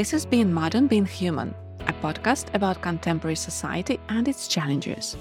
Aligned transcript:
This 0.00 0.14
is 0.14 0.24
Being 0.24 0.50
Modern, 0.50 0.86
Being 0.86 1.04
Human, 1.04 1.54
a 1.80 1.92
podcast 1.92 2.54
about 2.54 2.80
contemporary 2.80 3.36
society 3.36 4.00
and 4.08 4.26
its 4.26 4.48
challenges. 4.48 5.14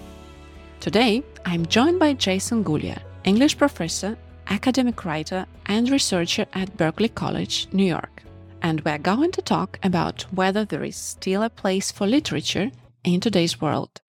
Today, 0.79 1.21
I'm 1.43 1.65
joined 1.65 1.99
by 1.99 2.13
Jason 2.13 2.63
Gulya, 2.63 3.01
English 3.25 3.57
professor, 3.57 4.17
academic 4.47 5.03
writer, 5.03 5.45
and 5.65 5.89
researcher 5.89 6.45
at 6.53 6.77
Berkeley 6.77 7.09
College, 7.09 7.67
New 7.73 7.83
York. 7.83 8.23
And 8.61 8.79
we're 8.85 8.99
going 8.99 9.33
to 9.33 9.41
talk 9.41 9.77
about 9.83 10.21
whether 10.31 10.63
there 10.63 10.85
is 10.85 10.95
still 10.95 11.43
a 11.43 11.49
place 11.49 11.91
for 11.91 12.07
literature 12.07 12.71
in 13.03 13.19
today's 13.19 13.59
world. 13.59 13.99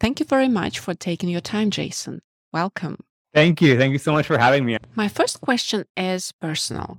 Thank 0.00 0.18
you 0.18 0.26
very 0.26 0.48
much 0.48 0.80
for 0.80 0.92
taking 0.92 1.28
your 1.28 1.40
time, 1.54 1.70
Jason. 1.70 2.22
Welcome. 2.52 3.04
Thank 3.32 3.62
you. 3.62 3.78
Thank 3.78 3.92
you 3.92 4.00
so 4.00 4.10
much 4.10 4.26
for 4.26 4.38
having 4.38 4.64
me. 4.64 4.78
My 4.96 5.06
first 5.06 5.40
question 5.40 5.84
is 5.96 6.32
personal. 6.32 6.98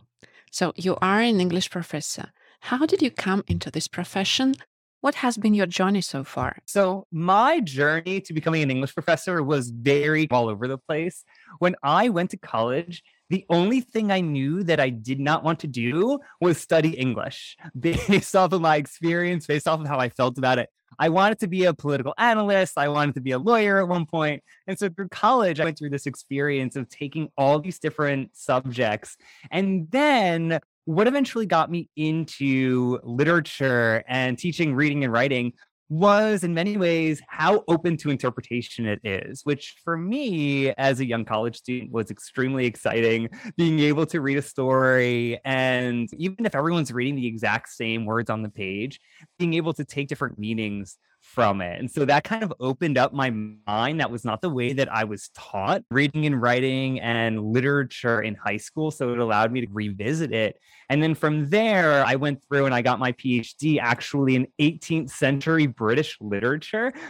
So, 0.49 0.71
you 0.77 0.95
are 1.01 1.19
an 1.19 1.41
English 1.41 1.71
professor. 1.71 2.31
How 2.61 2.85
did 2.85 3.01
you 3.01 3.11
come 3.11 3.43
into 3.47 3.71
this 3.71 3.87
profession? 3.87 4.55
What 5.01 5.15
has 5.15 5.37
been 5.37 5.53
your 5.53 5.65
journey 5.65 6.01
so 6.01 6.25
far? 6.25 6.57
So, 6.65 7.07
my 7.09 7.61
journey 7.61 8.19
to 8.19 8.33
becoming 8.33 8.63
an 8.63 8.69
English 8.69 8.93
professor 8.93 9.41
was 9.41 9.69
very 9.69 10.27
all 10.29 10.49
over 10.49 10.67
the 10.67 10.77
place. 10.77 11.23
When 11.59 11.75
I 11.83 12.09
went 12.09 12.31
to 12.31 12.37
college, 12.37 13.01
the 13.29 13.45
only 13.49 13.79
thing 13.79 14.11
I 14.11 14.19
knew 14.19 14.61
that 14.63 14.79
I 14.79 14.89
did 14.89 15.21
not 15.21 15.43
want 15.43 15.59
to 15.59 15.67
do 15.67 16.19
was 16.41 16.57
study 16.57 16.97
English 16.97 17.55
based 17.79 18.35
off 18.35 18.51
of 18.51 18.61
my 18.61 18.75
experience, 18.75 19.47
based 19.47 19.67
off 19.67 19.79
of 19.79 19.87
how 19.87 19.99
I 19.99 20.09
felt 20.09 20.37
about 20.37 20.59
it. 20.59 20.69
I 20.97 21.09
wanted 21.09 21.39
to 21.39 21.47
be 21.47 21.65
a 21.65 21.73
political 21.73 22.13
analyst. 22.17 22.77
I 22.77 22.89
wanted 22.89 23.15
to 23.15 23.21
be 23.21 23.31
a 23.31 23.39
lawyer 23.39 23.79
at 23.79 23.87
one 23.87 24.05
point. 24.05 24.43
And 24.67 24.77
so 24.77 24.89
through 24.89 25.09
college, 25.09 25.59
I 25.59 25.63
went 25.63 25.77
through 25.77 25.91
this 25.91 26.07
experience 26.07 26.75
of 26.75 26.89
taking 26.89 27.29
all 27.37 27.59
these 27.59 27.79
different 27.79 28.35
subjects. 28.35 29.15
And 29.51 29.89
then 29.91 30.59
what 30.89 31.07
eventually 31.07 31.45
got 31.45 31.69
me 31.69 31.87
into 31.95 32.97
literature 33.03 34.03
and 34.07 34.39
teaching 34.39 34.73
reading 34.73 35.03
and 35.03 35.13
writing 35.13 35.53
was 35.87 36.43
in 36.43 36.55
many 36.55 36.77
ways 36.77 37.21
how 37.27 37.63
open 37.67 37.95
to 37.95 38.09
interpretation 38.09 38.87
it 38.87 38.99
is, 39.03 39.41
which 39.43 39.75
for 39.83 39.95
me 39.95 40.71
as 40.79 40.99
a 40.99 41.05
young 41.05 41.25
college 41.25 41.57
student 41.57 41.91
was 41.91 42.09
extremely 42.09 42.65
exciting. 42.65 43.29
Being 43.55 43.79
able 43.81 44.07
to 44.07 44.19
read 44.19 44.39
a 44.39 44.41
story, 44.41 45.39
and 45.45 46.09
even 46.17 46.47
if 46.47 46.55
everyone's 46.55 46.91
reading 46.91 47.17
the 47.17 47.27
exact 47.27 47.69
same 47.69 48.05
words 48.05 48.31
on 48.31 48.41
the 48.41 48.49
page, 48.49 48.99
being 49.37 49.53
able 49.53 49.73
to 49.73 49.85
take 49.85 50.07
different 50.07 50.39
meanings 50.39 50.97
from 51.39 51.61
it. 51.61 51.79
And 51.79 51.89
so 51.89 52.03
that 52.03 52.25
kind 52.25 52.43
of 52.43 52.53
opened 52.59 52.97
up 52.97 53.13
my 53.13 53.29
mind. 53.65 54.01
That 54.01 54.11
was 54.11 54.25
not 54.25 54.41
the 54.41 54.49
way 54.49 54.73
that 54.73 54.91
I 54.91 55.05
was 55.05 55.29
taught 55.29 55.83
reading 55.89 56.25
and 56.25 56.41
writing 56.41 56.99
and 56.99 57.53
literature 57.53 58.19
in 58.19 58.35
high 58.35 58.57
school. 58.57 58.91
So 58.91 59.13
it 59.13 59.19
allowed 59.19 59.53
me 59.53 59.61
to 59.61 59.67
revisit 59.71 60.33
it. 60.33 60.59
And 60.89 61.01
then 61.01 61.15
from 61.15 61.49
there, 61.49 62.03
I 62.05 62.15
went 62.15 62.43
through 62.43 62.65
and 62.65 62.75
I 62.75 62.81
got 62.81 62.99
my 62.99 63.13
PhD 63.13 63.79
actually 63.81 64.35
in 64.35 64.47
18th 64.59 65.11
century 65.11 65.65
British 65.65 66.17
literature. 66.19 66.91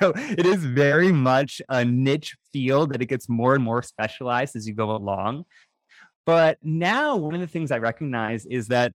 So 0.00 0.12
it 0.14 0.44
is 0.44 0.62
very 0.62 1.10
much 1.10 1.62
a 1.70 1.82
niche 1.82 2.36
field 2.52 2.92
that 2.92 3.00
it 3.00 3.06
gets 3.06 3.30
more 3.30 3.54
and 3.54 3.64
more 3.64 3.82
specialized 3.82 4.54
as 4.54 4.68
you 4.68 4.74
go 4.74 4.90
along. 4.90 5.46
But 6.26 6.58
now, 6.62 7.16
one 7.16 7.34
of 7.34 7.40
the 7.40 7.46
things 7.46 7.70
I 7.70 7.78
recognize 7.78 8.44
is 8.44 8.68
that 8.68 8.92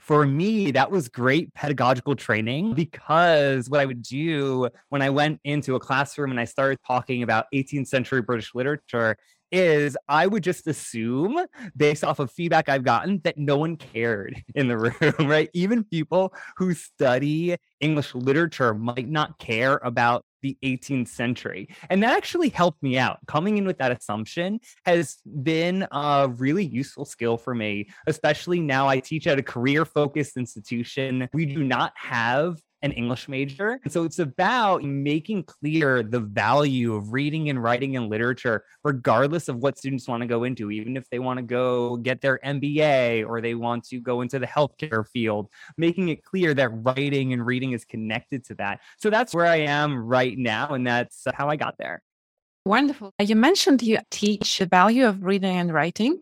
for 0.00 0.26
me, 0.26 0.70
that 0.72 0.90
was 0.90 1.08
great 1.08 1.52
pedagogical 1.52 2.16
training 2.16 2.72
because 2.74 3.68
what 3.68 3.80
I 3.80 3.84
would 3.84 4.02
do 4.02 4.68
when 4.88 5.02
I 5.02 5.10
went 5.10 5.40
into 5.44 5.74
a 5.74 5.80
classroom 5.80 6.30
and 6.30 6.40
I 6.40 6.46
started 6.46 6.78
talking 6.86 7.22
about 7.22 7.44
18th 7.54 7.86
century 7.86 8.22
British 8.22 8.54
literature 8.54 9.16
is 9.52 9.96
I 10.08 10.26
would 10.26 10.42
just 10.42 10.66
assume, 10.66 11.44
based 11.76 12.02
off 12.02 12.18
of 12.18 12.30
feedback 12.30 12.68
I've 12.68 12.84
gotten, 12.84 13.20
that 13.24 13.36
no 13.36 13.58
one 13.58 13.76
cared 13.76 14.42
in 14.54 14.68
the 14.68 14.78
room, 14.78 15.14
right? 15.28 15.50
Even 15.52 15.84
people 15.84 16.32
who 16.56 16.72
study 16.72 17.56
English 17.80 18.14
literature 18.14 18.72
might 18.72 19.08
not 19.08 19.38
care 19.38 19.80
about 19.82 20.24
the 20.42 20.56
18th 20.64 21.08
century. 21.08 21.68
And 21.88 22.02
that 22.02 22.16
actually 22.16 22.48
helped 22.48 22.82
me 22.82 22.98
out. 22.98 23.18
Coming 23.26 23.58
in 23.58 23.66
with 23.66 23.78
that 23.78 23.92
assumption 23.92 24.60
has 24.84 25.18
been 25.42 25.86
a 25.92 26.28
really 26.36 26.64
useful 26.64 27.04
skill 27.04 27.36
for 27.36 27.54
me, 27.54 27.88
especially 28.06 28.60
now 28.60 28.88
I 28.88 29.00
teach 29.00 29.26
at 29.26 29.38
a 29.38 29.42
career 29.42 29.84
focused 29.84 30.36
institution. 30.36 31.28
We 31.32 31.46
do 31.46 31.64
not 31.64 31.92
have 31.96 32.60
an 32.82 32.92
English 32.92 33.28
major. 33.28 33.80
And 33.84 33.92
so 33.92 34.04
it's 34.04 34.18
about 34.18 34.82
making 34.82 35.44
clear 35.44 36.02
the 36.02 36.20
value 36.20 36.94
of 36.94 37.12
reading 37.12 37.50
and 37.50 37.62
writing 37.62 37.96
and 37.96 38.08
literature, 38.08 38.64
regardless 38.84 39.48
of 39.48 39.56
what 39.56 39.78
students 39.78 40.08
want 40.08 40.22
to 40.22 40.26
go 40.26 40.44
into, 40.44 40.70
even 40.70 40.96
if 40.96 41.08
they 41.10 41.18
want 41.18 41.38
to 41.38 41.42
go 41.42 41.96
get 41.96 42.20
their 42.20 42.38
MBA 42.44 43.26
or 43.26 43.40
they 43.40 43.54
want 43.54 43.84
to 43.84 44.00
go 44.00 44.22
into 44.22 44.38
the 44.38 44.46
healthcare 44.46 45.06
field, 45.06 45.48
making 45.76 46.08
it 46.08 46.24
clear 46.24 46.54
that 46.54 46.70
writing 46.70 47.32
and 47.32 47.44
reading 47.44 47.72
is 47.72 47.84
connected 47.84 48.44
to 48.46 48.54
that. 48.54 48.80
So 48.98 49.10
that's 49.10 49.34
where 49.34 49.46
I 49.46 49.56
am 49.56 49.98
right 49.98 50.36
now. 50.36 50.74
And 50.74 50.86
that's 50.86 51.26
uh, 51.26 51.32
how 51.34 51.48
I 51.48 51.56
got 51.56 51.76
there. 51.78 52.02
Wonderful. 52.66 53.14
You 53.18 53.36
mentioned 53.36 53.82
you 53.82 53.98
teach 54.10 54.58
the 54.58 54.66
value 54.66 55.06
of 55.06 55.24
reading 55.24 55.56
and 55.56 55.72
writing. 55.72 56.20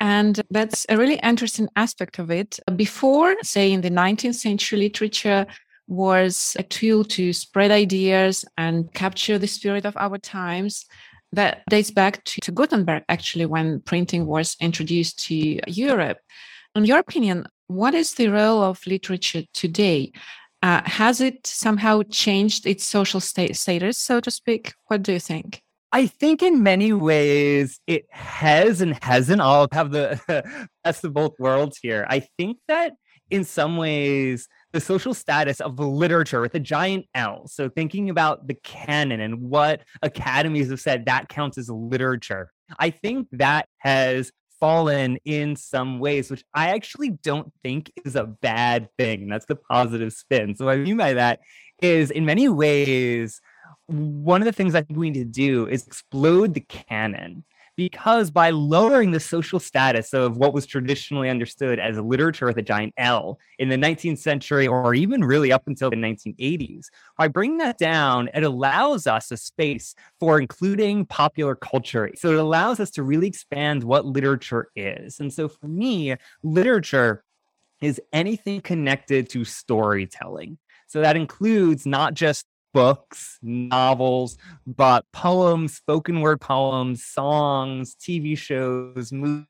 And 0.00 0.42
that's 0.50 0.84
a 0.88 0.96
really 0.96 1.18
interesting 1.22 1.68
aspect 1.76 2.18
of 2.18 2.30
it. 2.30 2.58
Before, 2.74 3.36
say, 3.42 3.72
in 3.72 3.80
the 3.80 3.90
19th 3.90 4.34
century 4.34 4.78
literature, 4.80 5.46
was 5.88 6.56
a 6.58 6.62
tool 6.62 7.04
to 7.04 7.32
spread 7.32 7.70
ideas 7.70 8.44
and 8.56 8.92
capture 8.92 9.38
the 9.38 9.46
spirit 9.46 9.84
of 9.84 9.96
our 9.96 10.18
times. 10.18 10.84
That 11.32 11.62
dates 11.68 11.90
back 11.90 12.24
to, 12.24 12.40
to 12.42 12.52
Gutenberg, 12.52 13.04
actually, 13.08 13.46
when 13.46 13.80
printing 13.80 14.26
was 14.26 14.56
introduced 14.60 15.24
to 15.26 15.58
Europe. 15.66 16.18
In 16.74 16.84
your 16.84 16.98
opinion, 16.98 17.46
what 17.66 17.94
is 17.94 18.14
the 18.14 18.28
role 18.28 18.62
of 18.62 18.86
literature 18.86 19.42
today? 19.52 20.12
Uh, 20.62 20.82
has 20.84 21.20
it 21.20 21.46
somehow 21.46 22.02
changed 22.10 22.66
its 22.66 22.84
social 22.84 23.20
status, 23.20 23.98
so 23.98 24.20
to 24.20 24.30
speak? 24.30 24.72
What 24.86 25.02
do 25.02 25.12
you 25.12 25.20
think? 25.20 25.62
I 25.92 26.06
think 26.06 26.42
in 26.42 26.62
many 26.62 26.92
ways 26.92 27.80
it 27.86 28.06
has 28.10 28.80
and 28.80 28.98
hasn't. 29.02 29.40
I'll 29.40 29.68
have 29.72 29.90
the 29.90 30.20
best 30.84 31.04
of 31.04 31.14
both 31.14 31.38
worlds 31.38 31.78
here. 31.80 32.06
I 32.08 32.20
think 32.20 32.58
that 32.68 32.94
in 33.30 33.44
some 33.44 33.76
ways 33.76 34.48
the 34.76 34.80
social 34.80 35.14
status 35.14 35.62
of 35.62 35.78
literature 35.78 36.42
with 36.42 36.54
a 36.54 36.60
giant 36.60 37.06
L. 37.14 37.46
So 37.48 37.70
thinking 37.70 38.10
about 38.10 38.46
the 38.46 38.52
canon 38.52 39.22
and 39.22 39.40
what 39.40 39.80
academies 40.02 40.68
have 40.68 40.80
said 40.80 41.06
that 41.06 41.30
counts 41.30 41.56
as 41.56 41.70
literature. 41.70 42.52
I 42.78 42.90
think 42.90 43.28
that 43.32 43.68
has 43.78 44.32
fallen 44.60 45.16
in 45.24 45.56
some 45.56 45.98
ways, 45.98 46.30
which 46.30 46.44
I 46.52 46.74
actually 46.74 47.08
don't 47.08 47.50
think 47.62 47.90
is 48.04 48.16
a 48.16 48.24
bad 48.24 48.90
thing. 48.98 49.28
That's 49.28 49.46
the 49.46 49.56
positive 49.56 50.12
spin. 50.12 50.54
So 50.54 50.66
what 50.66 50.74
I 50.74 50.76
mean 50.76 50.98
by 50.98 51.14
that 51.14 51.40
is 51.80 52.10
in 52.10 52.26
many 52.26 52.46
ways, 52.50 53.40
one 53.86 54.42
of 54.42 54.46
the 54.46 54.52
things 54.52 54.74
I 54.74 54.82
think 54.82 54.98
we 54.98 55.08
need 55.08 55.20
to 55.20 55.24
do 55.24 55.66
is 55.68 55.86
explode 55.86 56.52
the 56.52 56.60
canon 56.60 57.44
because 57.76 58.30
by 58.30 58.50
lowering 58.50 59.10
the 59.10 59.20
social 59.20 59.60
status 59.60 60.14
of 60.14 60.38
what 60.38 60.54
was 60.54 60.66
traditionally 60.66 61.28
understood 61.28 61.78
as 61.78 61.98
literature 61.98 62.46
with 62.46 62.56
a 62.56 62.62
giant 62.62 62.94
L 62.96 63.38
in 63.58 63.68
the 63.68 63.76
19th 63.76 64.18
century 64.18 64.66
or 64.66 64.94
even 64.94 65.22
really 65.22 65.52
up 65.52 65.64
until 65.66 65.90
the 65.90 65.96
1980s, 65.96 66.86
by 67.18 67.28
bringing 67.28 67.58
that 67.58 67.78
down, 67.78 68.28
it 68.34 68.42
allows 68.42 69.06
us 69.06 69.30
a 69.30 69.36
space 69.36 69.94
for 70.18 70.40
including 70.40 71.04
popular 71.04 71.54
culture. 71.54 72.10
So 72.16 72.30
it 72.30 72.38
allows 72.38 72.80
us 72.80 72.90
to 72.92 73.02
really 73.02 73.28
expand 73.28 73.84
what 73.84 74.06
literature 74.06 74.68
is. 74.74 75.20
And 75.20 75.32
so 75.32 75.48
for 75.48 75.68
me, 75.68 76.16
literature 76.42 77.22
is 77.82 78.00
anything 78.12 78.62
connected 78.62 79.28
to 79.30 79.44
storytelling. 79.44 80.58
So 80.86 81.00
that 81.00 81.16
includes 81.16 81.84
not 81.84 82.14
just 82.14 82.46
books, 82.76 83.38
novels, 83.40 84.36
but 84.66 85.06
poems, 85.10 85.74
spoken 85.74 86.20
word 86.20 86.42
poems, 86.42 87.02
songs, 87.02 87.96
TV 87.98 88.36
shows, 88.36 89.10
movies 89.12 89.46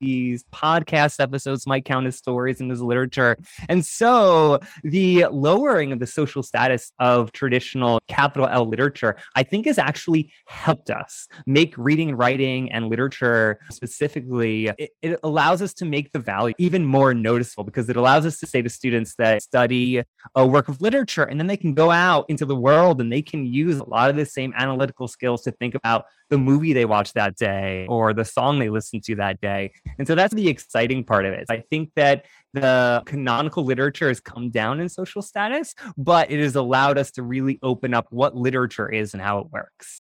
these 0.00 0.44
podcast 0.52 1.20
episodes 1.20 1.66
might 1.66 1.84
count 1.84 2.06
as 2.06 2.16
stories 2.16 2.60
and 2.60 2.70
as 2.70 2.80
literature. 2.80 3.36
And 3.68 3.84
so 3.84 4.60
the 4.82 5.26
lowering 5.30 5.92
of 5.92 5.98
the 5.98 6.06
social 6.06 6.42
status 6.42 6.92
of 6.98 7.32
traditional 7.32 8.00
capital 8.08 8.48
L 8.48 8.66
literature, 8.66 9.16
I 9.34 9.42
think, 9.42 9.66
has 9.66 9.78
actually 9.78 10.32
helped 10.46 10.90
us 10.90 11.28
make 11.46 11.76
reading, 11.76 12.14
writing, 12.14 12.70
and 12.72 12.88
literature 12.88 13.58
specifically, 13.70 14.70
it, 14.78 14.90
it 15.02 15.20
allows 15.22 15.62
us 15.62 15.74
to 15.74 15.84
make 15.84 16.12
the 16.12 16.18
value 16.18 16.54
even 16.58 16.84
more 16.84 17.14
noticeable 17.14 17.64
because 17.64 17.88
it 17.88 17.96
allows 17.96 18.26
us 18.26 18.38
to 18.40 18.46
say 18.46 18.62
to 18.62 18.68
students 18.68 19.14
that 19.16 19.42
study 19.42 20.02
a 20.34 20.46
work 20.46 20.68
of 20.68 20.80
literature 20.80 21.24
and 21.24 21.38
then 21.38 21.46
they 21.46 21.56
can 21.56 21.74
go 21.74 21.90
out 21.90 22.24
into 22.28 22.44
the 22.44 22.56
world 22.56 23.00
and 23.00 23.12
they 23.12 23.22
can 23.22 23.46
use 23.46 23.78
a 23.78 23.88
lot 23.88 24.10
of 24.10 24.16
the 24.16 24.26
same 24.26 24.52
analytical 24.56 25.08
skills 25.08 25.42
to 25.42 25.50
think 25.52 25.74
about 25.74 26.06
the 26.30 26.38
movie 26.38 26.72
they 26.72 26.84
watched 26.84 27.14
that 27.14 27.36
day 27.36 27.86
or 27.88 28.12
the 28.12 28.24
song 28.24 28.58
they 28.58 28.68
listened 28.68 29.02
to 29.04 29.14
that 29.16 29.40
day. 29.40 29.72
And 29.98 30.06
so 30.06 30.14
that's 30.14 30.34
the 30.34 30.48
exciting 30.48 31.04
part 31.04 31.24
of 31.24 31.32
it. 31.32 31.46
I 31.48 31.64
think 31.70 31.90
that 31.96 32.26
the 32.52 33.02
canonical 33.06 33.64
literature 33.64 34.08
has 34.08 34.20
come 34.20 34.50
down 34.50 34.80
in 34.80 34.88
social 34.88 35.22
status, 35.22 35.74
but 35.96 36.30
it 36.30 36.40
has 36.40 36.56
allowed 36.56 36.98
us 36.98 37.10
to 37.12 37.22
really 37.22 37.58
open 37.62 37.94
up 37.94 38.06
what 38.10 38.36
literature 38.36 38.88
is 38.88 39.14
and 39.14 39.22
how 39.22 39.38
it 39.38 39.46
works. 39.52 40.00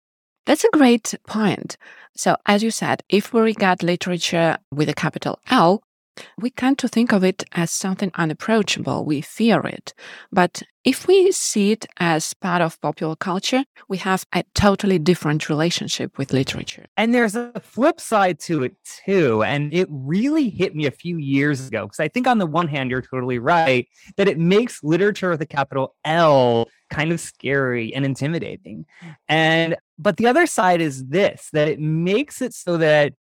That's 0.44 0.64
a 0.64 0.70
great 0.73 1.14
point. 1.26 1.76
So, 2.17 2.37
as 2.46 2.62
you 2.62 2.70
said, 2.70 3.02
if 3.08 3.32
we 3.32 3.40
regard 3.40 3.82
literature 3.82 4.58
with 4.73 4.88
a 4.88 4.94
capital 4.94 5.38
L, 5.49 5.82
We 6.38 6.50
tend 6.50 6.79
to 6.79 6.88
think 6.88 7.12
of 7.12 7.25
it 7.25 7.44
as 7.53 7.70
something 7.70 8.11
unapproachable. 8.14 9.05
We 9.05 9.20
fear 9.20 9.61
it. 9.61 9.94
But 10.31 10.62
if 10.85 11.06
we 11.06 11.31
see 11.31 11.70
it 11.73 11.87
as 11.99 12.35
part 12.35 12.61
of 12.61 12.81
popular 12.81 13.14
culture, 13.14 13.64
we 13.88 13.99
have 13.99 14.26
a 14.35 14.43
totally 14.55 14.99
different 14.99 15.49
relationship 15.49 16.19
with 16.19 16.32
literature. 16.32 16.87
And 16.97 17.14
there's 17.14 17.37
a 17.37 17.53
flip 17.62 18.00
side 18.00 18.41
to 18.41 18.64
it 18.64 18.75
too. 19.05 19.43
And 19.44 19.73
it 19.73 19.88
really 19.91 20.49
hit 20.49 20.75
me 20.75 20.87
a 20.87 20.91
few 20.91 21.19
years 21.19 21.69
ago 21.69 21.87
because 21.87 22.00
I 22.00 22.09
think, 22.09 22.26
on 22.26 22.38
the 22.38 22.47
one 22.47 22.69
hand, 22.69 22.91
you're 22.91 23.03
totally 23.03 23.38
right 23.38 23.87
that 24.17 24.29
it 24.29 24.38
makes 24.38 24.82
literature 24.82 25.31
with 25.31 25.41
a 25.41 25.47
capital 25.47 25.94
L 26.05 26.69
kind 26.91 27.12
of 27.12 27.20
scary 27.20 27.94
and 27.94 28.05
intimidating. 28.05 28.85
And 29.29 29.76
but 29.99 30.17
the 30.17 30.26
other 30.26 30.47
side 30.47 30.81
is 30.81 31.06
this 31.06 31.49
that 31.53 31.69
it 31.69 31.79
makes 31.79 32.43
it 32.43 32.55
so 32.55 32.76
that 32.79 33.14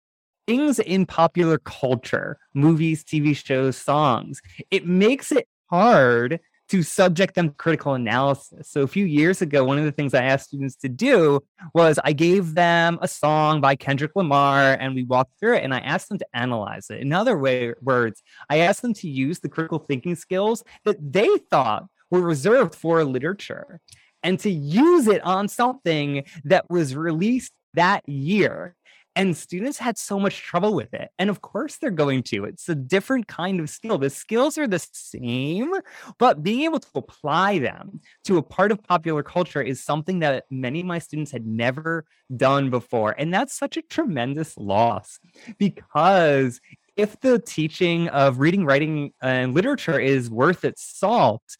things 0.50 0.80
in 0.80 1.06
popular 1.06 1.58
culture, 1.58 2.36
movies, 2.54 3.04
TV 3.04 3.36
shows, 3.36 3.76
songs, 3.76 4.42
it 4.72 4.84
makes 4.84 5.30
it 5.30 5.46
hard 5.70 6.40
to 6.68 6.82
subject 6.82 7.36
them 7.36 7.50
to 7.50 7.54
critical 7.54 7.94
analysis. 7.94 8.68
So 8.68 8.82
a 8.82 8.88
few 8.88 9.04
years 9.04 9.42
ago, 9.42 9.64
one 9.64 9.78
of 9.78 9.84
the 9.84 9.92
things 9.92 10.12
I 10.12 10.24
asked 10.24 10.48
students 10.48 10.74
to 10.78 10.88
do 10.88 11.40
was 11.72 12.00
I 12.02 12.12
gave 12.12 12.54
them 12.54 12.98
a 13.00 13.06
song 13.06 13.60
by 13.60 13.76
Kendrick 13.76 14.10
Lamar 14.16 14.76
and 14.80 14.96
we 14.96 15.04
walked 15.04 15.38
through 15.38 15.54
it 15.54 15.62
and 15.62 15.72
I 15.72 15.78
asked 15.78 16.08
them 16.08 16.18
to 16.18 16.26
analyze 16.34 16.90
it. 16.90 16.98
In 16.98 17.12
other 17.12 17.38
way, 17.38 17.72
words, 17.80 18.20
I 18.48 18.58
asked 18.58 18.82
them 18.82 18.94
to 18.94 19.08
use 19.08 19.38
the 19.38 19.48
critical 19.48 19.78
thinking 19.78 20.16
skills 20.16 20.64
that 20.84 20.96
they 21.00 21.28
thought 21.48 21.86
were 22.10 22.22
reserved 22.22 22.74
for 22.74 23.04
literature 23.04 23.80
and 24.24 24.36
to 24.40 24.50
use 24.50 25.06
it 25.06 25.22
on 25.22 25.46
something 25.46 26.24
that 26.42 26.68
was 26.68 26.96
released 26.96 27.52
that 27.74 28.08
year 28.08 28.74
and 29.16 29.36
students 29.36 29.78
had 29.78 29.98
so 29.98 30.20
much 30.20 30.40
trouble 30.40 30.74
with 30.74 30.94
it. 30.94 31.10
And 31.18 31.30
of 31.30 31.40
course, 31.40 31.76
they're 31.76 31.90
going 31.90 32.22
to. 32.24 32.44
It's 32.44 32.68
a 32.68 32.74
different 32.74 33.26
kind 33.26 33.60
of 33.60 33.68
skill. 33.68 33.98
The 33.98 34.10
skills 34.10 34.56
are 34.56 34.68
the 34.68 34.84
same, 34.92 35.72
but 36.18 36.42
being 36.42 36.62
able 36.62 36.80
to 36.80 36.88
apply 36.94 37.58
them 37.58 38.00
to 38.24 38.38
a 38.38 38.42
part 38.42 38.72
of 38.72 38.82
popular 38.82 39.22
culture 39.22 39.62
is 39.62 39.82
something 39.82 40.20
that 40.20 40.44
many 40.50 40.80
of 40.80 40.86
my 40.86 40.98
students 41.00 41.32
had 41.32 41.46
never 41.46 42.04
done 42.36 42.70
before. 42.70 43.14
And 43.18 43.34
that's 43.34 43.54
such 43.54 43.76
a 43.76 43.82
tremendous 43.82 44.56
loss 44.56 45.18
because 45.58 46.60
if 46.96 47.18
the 47.20 47.38
teaching 47.38 48.08
of 48.08 48.38
reading, 48.38 48.64
writing, 48.64 49.12
and 49.22 49.54
literature 49.54 49.98
is 49.98 50.30
worth 50.30 50.64
its 50.64 50.82
salt, 50.82 51.56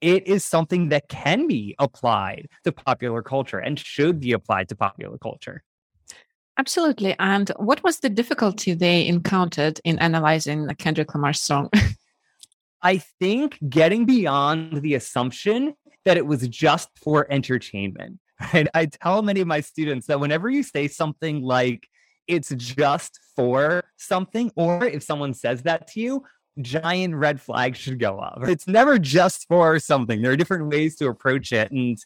it 0.00 0.26
is 0.26 0.44
something 0.44 0.90
that 0.90 1.08
can 1.08 1.46
be 1.46 1.74
applied 1.78 2.48
to 2.64 2.72
popular 2.72 3.22
culture 3.22 3.58
and 3.58 3.78
should 3.78 4.20
be 4.20 4.32
applied 4.32 4.68
to 4.68 4.76
popular 4.76 5.18
culture. 5.18 5.62
Absolutely. 6.58 7.14
And 7.20 7.50
what 7.56 7.82
was 7.84 8.00
the 8.00 8.10
difficulty 8.10 8.74
they 8.74 9.06
encountered 9.06 9.80
in 9.84 9.98
analyzing 10.00 10.66
the 10.66 10.74
Kendrick 10.74 11.14
Lamar's 11.14 11.40
song? 11.40 11.70
I 12.82 12.98
think 12.98 13.58
getting 13.68 14.04
beyond 14.06 14.82
the 14.82 14.94
assumption 14.94 15.74
that 16.04 16.16
it 16.16 16.26
was 16.26 16.46
just 16.48 16.90
for 16.96 17.30
entertainment. 17.30 18.18
And 18.52 18.68
I 18.72 18.86
tell 18.86 19.22
many 19.22 19.40
of 19.40 19.48
my 19.48 19.60
students 19.60 20.06
that 20.06 20.20
whenever 20.20 20.48
you 20.48 20.62
say 20.62 20.86
something 20.86 21.42
like 21.42 21.88
it's 22.28 22.50
just 22.50 23.18
for 23.34 23.82
something, 23.96 24.52
or 24.54 24.84
if 24.84 25.02
someone 25.02 25.34
says 25.34 25.62
that 25.62 25.88
to 25.88 26.00
you, 26.00 26.24
giant 26.60 27.16
red 27.16 27.40
flag 27.40 27.74
should 27.74 27.98
go 27.98 28.18
up. 28.18 28.38
It's 28.48 28.68
never 28.68 28.98
just 28.98 29.48
for 29.48 29.80
something. 29.80 30.22
There 30.22 30.30
are 30.30 30.36
different 30.36 30.68
ways 30.68 30.94
to 30.96 31.08
approach 31.08 31.52
it. 31.52 31.72
And 31.72 31.98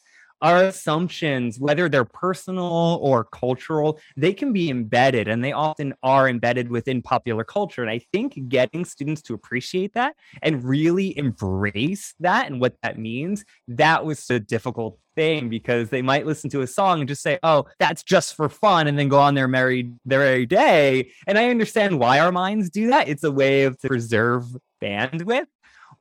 our 0.43 0.65
assumptions, 0.65 1.59
whether 1.59 1.89
they're 1.89 2.05
personal 2.05 2.99
or 3.01 3.25
cultural, 3.25 3.99
they 4.17 4.35
can 4.35 4.53
be 4.53 4.69
embedded 4.69 5.29
and 5.29 5.43
they 5.43 5.53
often 5.53 5.95
are 6.03 6.29
embedded 6.29 6.69
within 6.69 7.01
popular 7.01 7.45
culture. 7.45 7.81
And 7.81 7.91
I 7.91 8.01
think 8.13 8.49
getting 8.49 8.85
students 8.85 9.23
to 9.23 9.35
appreciate 9.35 9.95
that 9.95 10.17
and 10.43 10.65
really 10.65 11.17
embrace 11.17 12.15
that 12.21 12.51
and 12.51 12.61
what 12.61 12.77
that 12.83 12.99
means, 12.99 13.45
that 13.69 14.05
was 14.05 14.29
a 14.29 14.41
difficult 14.41 14.99
thing 15.15 15.49
because 15.49 15.91
they 15.91 16.03
might 16.03 16.27
listen 16.27 16.51
to 16.51 16.63
a 16.63 16.67
song 16.67 17.01
and 17.01 17.09
just 17.09 17.23
say, 17.23 17.39
"Oh, 17.43 17.67
that's 17.79 18.03
just 18.03 18.35
for 18.35 18.49
fun," 18.49 18.87
and 18.87 18.99
then 18.99 19.09
go 19.09 19.19
on 19.19 19.35
their 19.35 19.49
merry 19.49 19.93
their 20.05 20.21
merry 20.21 20.47
day. 20.47 21.11
And 21.27 21.39
I 21.39 21.51
understand 21.51 21.99
why 21.99 22.19
our 22.19 22.33
minds 22.33 22.71
do 22.71 22.89
that. 22.89 23.09
It's 23.09 23.25
a 23.25 23.31
way 23.31 23.65
of 23.65 23.79
to 23.81 23.89
preserve 23.89 24.45
bandwidth. 24.83 25.47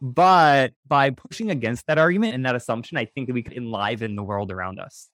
But 0.02 0.74
by 0.88 1.12
pushing 1.12 1.52
against 1.52 1.86
that 1.88 2.00
argument 2.00 2.34
and 2.34 2.46
that 2.46 2.56
assumption, 2.56 2.98
I 2.98 3.06
think 3.06 3.28
that 3.28 3.34
we 3.34 3.44
could 3.44 3.56
enliven 3.56 4.16
the 4.16 4.24
world 4.24 4.52
around 4.52 4.80
us. 4.80 5.08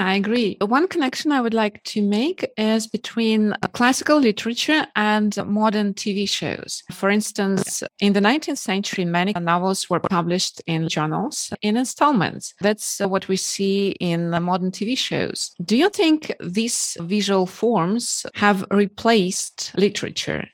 I 0.00 0.16
agree. 0.16 0.56
One 0.60 0.88
connection 0.88 1.30
I 1.30 1.40
would 1.40 1.54
like 1.54 1.82
to 1.84 2.02
make 2.02 2.44
is 2.58 2.88
between 2.88 3.52
uh, 3.52 3.68
classical 3.72 4.18
literature 4.18 4.86
and 4.96 5.34
modern 5.46 5.94
TV 5.94 6.28
shows. 6.28 6.82
For 6.90 7.10
instance, 7.10 7.82
in 8.00 8.12
the 8.12 8.20
19th 8.20 8.58
century, 8.58 9.04
many 9.04 9.32
novels 9.34 9.88
were 9.88 10.00
published 10.00 10.60
in 10.66 10.88
journals 10.88 11.52
in 11.62 11.76
installments. 11.76 12.54
That's 12.60 13.00
uh, 13.00 13.08
what 13.08 13.28
we 13.28 13.36
see 13.36 13.90
in 14.00 14.30
modern 14.30 14.72
TV 14.72 14.98
shows. 14.98 15.52
Do 15.64 15.76
you 15.76 15.88
think 15.88 16.34
these 16.40 16.96
visual 17.00 17.46
forms 17.46 18.26
have 18.34 18.66
replaced 18.72 19.72
literature 19.76 20.44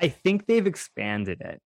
I 0.00 0.08
think 0.08 0.46
they've 0.46 0.66
expanded 0.66 1.40
it. 1.40 1.60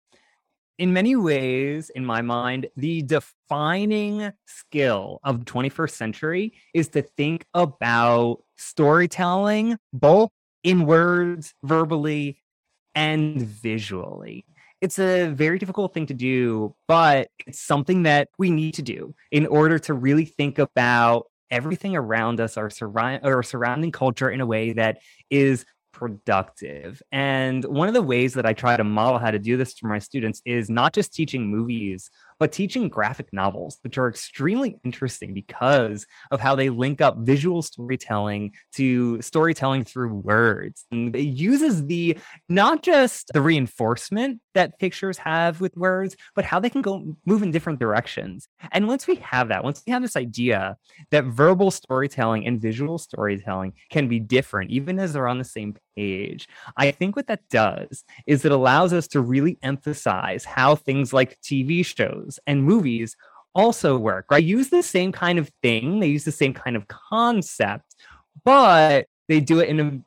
In 0.78 0.92
many 0.92 1.16
ways, 1.16 1.90
in 1.90 2.04
my 2.04 2.22
mind, 2.22 2.68
the 2.76 3.02
defining 3.02 4.32
skill 4.46 5.20
of 5.22 5.40
the 5.40 5.44
21st 5.44 5.90
century 5.90 6.54
is 6.74 6.88
to 6.88 7.02
think 7.02 7.44
about 7.54 8.38
storytelling 8.56 9.76
both 9.92 10.30
in 10.64 10.86
words, 10.86 11.54
verbally, 11.62 12.42
and 12.94 13.42
visually. 13.42 14.46
It's 14.80 14.98
a 14.98 15.28
very 15.28 15.58
difficult 15.58 15.94
thing 15.94 16.06
to 16.06 16.14
do, 16.14 16.74
but 16.88 17.28
it's 17.46 17.60
something 17.60 18.02
that 18.04 18.28
we 18.38 18.50
need 18.50 18.74
to 18.74 18.82
do 18.82 19.14
in 19.30 19.46
order 19.46 19.78
to 19.80 19.94
really 19.94 20.24
think 20.24 20.58
about 20.58 21.26
everything 21.50 21.94
around 21.94 22.40
us, 22.40 22.56
our, 22.56 22.70
our 23.22 23.42
surrounding 23.42 23.92
culture 23.92 24.30
in 24.30 24.40
a 24.40 24.46
way 24.46 24.72
that 24.72 24.98
is 25.30 25.64
productive. 26.02 27.00
And 27.12 27.64
one 27.64 27.86
of 27.86 27.94
the 27.94 28.02
ways 28.02 28.34
that 28.34 28.44
I 28.44 28.54
try 28.54 28.76
to 28.76 28.82
model 28.82 29.20
how 29.20 29.30
to 29.30 29.38
do 29.38 29.56
this 29.56 29.78
for 29.78 29.86
my 29.86 30.00
students 30.00 30.42
is 30.44 30.68
not 30.68 30.92
just 30.92 31.14
teaching 31.14 31.46
movies, 31.46 32.10
but 32.40 32.50
teaching 32.50 32.88
graphic 32.88 33.28
novels, 33.32 33.78
which 33.82 33.98
are 33.98 34.08
extremely 34.08 34.76
interesting 34.82 35.32
because 35.32 36.04
of 36.32 36.40
how 36.40 36.56
they 36.56 36.70
link 36.70 37.00
up 37.00 37.18
visual 37.18 37.62
storytelling 37.62 38.52
to 38.74 39.22
storytelling 39.22 39.84
through 39.84 40.12
words. 40.12 40.84
And 40.90 41.14
it 41.14 41.22
uses 41.22 41.86
the 41.86 42.18
not 42.48 42.82
just 42.82 43.30
the 43.32 43.40
reinforcement 43.40 44.40
that 44.54 44.76
pictures 44.80 45.18
have 45.18 45.60
with 45.60 45.76
words, 45.76 46.16
but 46.34 46.44
how 46.44 46.58
they 46.58 46.68
can 46.68 46.82
go 46.82 47.14
move 47.24 47.44
in 47.44 47.52
different 47.52 47.78
directions. 47.78 48.48
And 48.72 48.88
once 48.88 49.06
we 49.06 49.14
have 49.16 49.46
that, 49.48 49.62
once 49.62 49.80
we 49.86 49.92
have 49.92 50.02
this 50.02 50.16
idea 50.16 50.76
that 51.12 51.26
verbal 51.26 51.70
storytelling 51.70 52.44
and 52.48 52.60
visual 52.60 52.98
storytelling 52.98 53.74
can 53.88 54.08
be 54.08 54.18
different, 54.18 54.72
even 54.72 54.98
as 54.98 55.12
they're 55.12 55.28
on 55.28 55.38
the 55.38 55.44
same 55.44 55.76
page, 55.96 56.48
I 56.76 56.90
think 56.90 57.16
what 57.16 57.26
that 57.26 57.48
does 57.50 58.04
is 58.26 58.44
it 58.44 58.52
allows 58.52 58.92
us 58.92 59.08
to 59.08 59.20
really 59.20 59.58
emphasize 59.62 60.44
how 60.44 60.74
things 60.74 61.12
like 61.12 61.40
TV 61.40 61.84
shows 61.84 62.38
and 62.46 62.64
movies 62.64 63.16
also 63.54 63.98
work, 63.98 64.26
right? 64.30 64.42
Use 64.42 64.70
the 64.70 64.82
same 64.82 65.12
kind 65.12 65.38
of 65.38 65.50
thing, 65.62 66.00
they 66.00 66.08
use 66.08 66.24
the 66.24 66.32
same 66.32 66.54
kind 66.54 66.76
of 66.76 66.88
concept, 66.88 67.94
but 68.44 69.06
they 69.28 69.40
do 69.40 69.60
it 69.60 69.68
in 69.68 69.80
a 69.80 70.00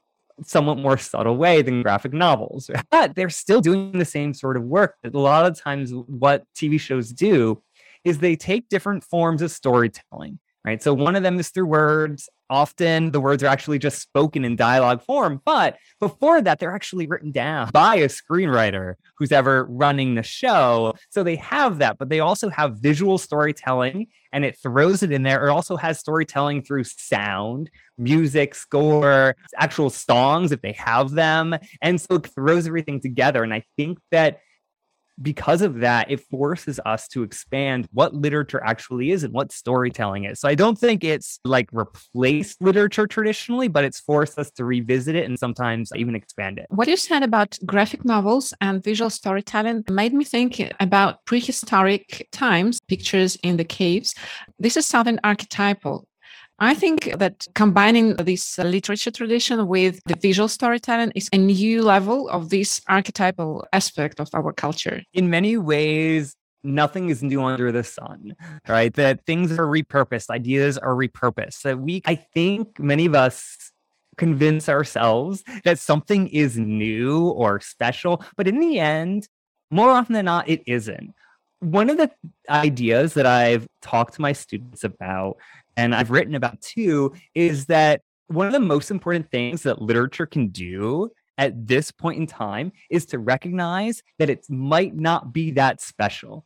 somewhat 0.43 0.77
more 0.77 0.97
subtle 0.97 1.37
way 1.37 1.61
than 1.61 1.81
graphic 1.81 2.13
novels. 2.13 2.69
But 2.91 3.15
they're 3.15 3.29
still 3.29 3.61
doing 3.61 3.91
the 3.97 4.05
same 4.05 4.33
sort 4.33 4.57
of 4.57 4.63
work. 4.63 4.95
A 5.03 5.09
lot 5.09 5.45
of 5.45 5.59
times, 5.59 5.91
what 5.93 6.43
TV 6.55 6.79
shows 6.79 7.09
do 7.09 7.61
is 8.03 8.19
they 8.19 8.35
take 8.35 8.69
different 8.69 9.03
forms 9.03 9.41
of 9.41 9.51
storytelling, 9.51 10.39
right? 10.65 10.81
So 10.81 10.93
one 10.93 11.15
of 11.15 11.23
them 11.23 11.39
is 11.39 11.49
through 11.49 11.67
words, 11.67 12.29
Often 12.49 13.11
the 13.11 13.19
words 13.19 13.41
are 13.41 13.47
actually 13.47 13.79
just 13.79 13.99
spoken 13.99 14.45
in 14.45 14.55
dialogue 14.55 15.01
form, 15.01 15.41
but 15.45 15.77
before 15.99 16.41
that, 16.41 16.59
they're 16.59 16.75
actually 16.75 17.07
written 17.07 17.31
down 17.31 17.71
by 17.71 17.95
a 17.95 18.07
screenwriter 18.07 18.95
who's 19.17 19.31
ever 19.31 19.65
running 19.65 20.13
the 20.13 20.21
show. 20.21 20.93
So 21.09 21.23
they 21.23 21.37
have 21.37 21.79
that, 21.79 21.97
but 21.97 22.09
they 22.09 22.19
also 22.19 22.49
have 22.49 22.77
visual 22.77 23.17
storytelling 23.17 24.07
and 24.31 24.45
it 24.45 24.59
throws 24.61 25.01
it 25.01 25.11
in 25.11 25.23
there. 25.23 25.47
It 25.47 25.49
also 25.49 25.75
has 25.75 25.99
storytelling 25.99 26.61
through 26.61 26.83
sound, 26.83 27.71
music, 27.97 28.53
score, 28.53 29.35
actual 29.57 29.89
songs 29.89 30.51
if 30.51 30.61
they 30.61 30.73
have 30.73 31.11
them. 31.11 31.55
And 31.81 31.99
so 31.99 32.15
it 32.15 32.27
throws 32.27 32.67
everything 32.67 33.01
together. 33.01 33.41
And 33.43 33.53
I 33.53 33.63
think 33.75 33.97
that 34.11 34.41
because 35.21 35.61
of 35.61 35.79
that, 35.79 36.09
it 36.11 36.19
forces 36.19 36.79
us 36.85 37.07
to 37.09 37.23
expand 37.23 37.87
what 37.93 38.13
literature 38.13 38.61
actually 38.63 39.11
is 39.11 39.23
and 39.23 39.33
what 39.33 39.51
storytelling 39.51 40.25
is. 40.25 40.39
So 40.39 40.47
I 40.47 40.55
don't 40.55 40.77
think 40.77 41.03
it's 41.03 41.39
like 41.45 41.69
replaced 41.71 42.61
literature 42.61 43.07
traditionally, 43.07 43.67
but 43.67 43.83
it's 43.83 43.99
forced 43.99 44.37
us 44.37 44.51
to 44.51 44.65
revisit 44.65 45.15
it 45.15 45.25
and 45.25 45.39
sometimes 45.39 45.91
even 45.95 46.15
expand 46.15 46.59
it. 46.59 46.67
What 46.69 46.87
you 46.87 46.97
said 46.97 47.23
about 47.23 47.57
graphic 47.65 48.03
novels 48.05 48.53
and 48.61 48.83
visual 48.83 49.09
storytelling 49.09 49.83
made 49.89 50.13
me 50.13 50.25
think 50.25 50.61
about 50.79 51.25
prehistoric 51.25 52.27
times, 52.31 52.79
pictures 52.87 53.37
in 53.43 53.57
the 53.57 53.63
caves. 53.63 54.13
This 54.59 54.77
is 54.77 54.85
something 54.85 55.19
archetypal 55.23 56.07
I 56.59 56.73
think 56.73 57.17
that 57.17 57.47
combining 57.53 58.15
this 58.15 58.57
uh, 58.57 58.63
literature 58.63 59.11
tradition 59.11 59.67
with 59.67 59.99
the 60.05 60.15
visual 60.15 60.47
storytelling 60.47 61.11
is 61.13 61.29
a 61.33 61.37
new 61.37 61.83
level 61.83 62.29
of 62.29 62.49
this 62.49 62.81
archetypal 62.87 63.65
aspect 63.73 64.21
of 64.21 64.29
our 64.33 64.53
culture. 64.53 65.03
In 65.13 65.29
many 65.29 65.57
ways, 65.57 66.35
nothing 66.63 67.09
is 67.09 67.21
new 67.21 67.43
under 67.43 67.73
the 67.73 67.83
sun, 67.83 68.35
right? 68.69 68.93
That 68.93 69.25
things 69.25 69.51
are 69.51 69.67
repurposed, 69.67 70.29
ideas 70.29 70.77
are 70.77 70.93
repurposed. 70.95 71.61
That 71.63 71.79
we, 71.79 72.01
I 72.05 72.15
think 72.15 72.79
many 72.79 73.05
of 73.05 73.15
us 73.15 73.71
convince 74.15 74.69
ourselves 74.69 75.43
that 75.65 75.77
something 75.77 76.29
is 76.29 76.57
new 76.57 77.27
or 77.27 77.59
special, 77.59 78.23
but 78.37 78.47
in 78.47 78.61
the 78.61 78.79
end, 78.79 79.27
more 79.71 79.89
often 79.89 80.13
than 80.13 80.25
not, 80.25 80.47
it 80.47 80.63
isn't. 80.67 81.13
One 81.59 81.89
of 81.89 81.97
the 81.97 82.11
ideas 82.49 83.13
that 83.15 83.25
I've 83.25 83.67
talked 83.81 84.13
to 84.15 84.21
my 84.21 84.31
students 84.31 84.83
about 84.83 85.37
and 85.77 85.93
I've 85.93 86.11
written 86.11 86.35
about 86.35 86.61
too 86.61 87.13
is 87.33 87.65
that 87.67 88.01
one 88.27 88.47
of 88.47 88.53
the 88.53 88.59
most 88.59 88.91
important 88.91 89.29
things 89.29 89.63
that 89.63 89.81
literature 89.81 90.25
can 90.25 90.47
do 90.47 91.11
at 91.37 91.67
this 91.67 91.91
point 91.91 92.19
in 92.19 92.27
time 92.27 92.71
is 92.89 93.05
to 93.07 93.19
recognize 93.19 94.01
that 94.19 94.29
it 94.29 94.45
might 94.49 94.95
not 94.95 95.33
be 95.33 95.51
that 95.51 95.81
special 95.81 96.45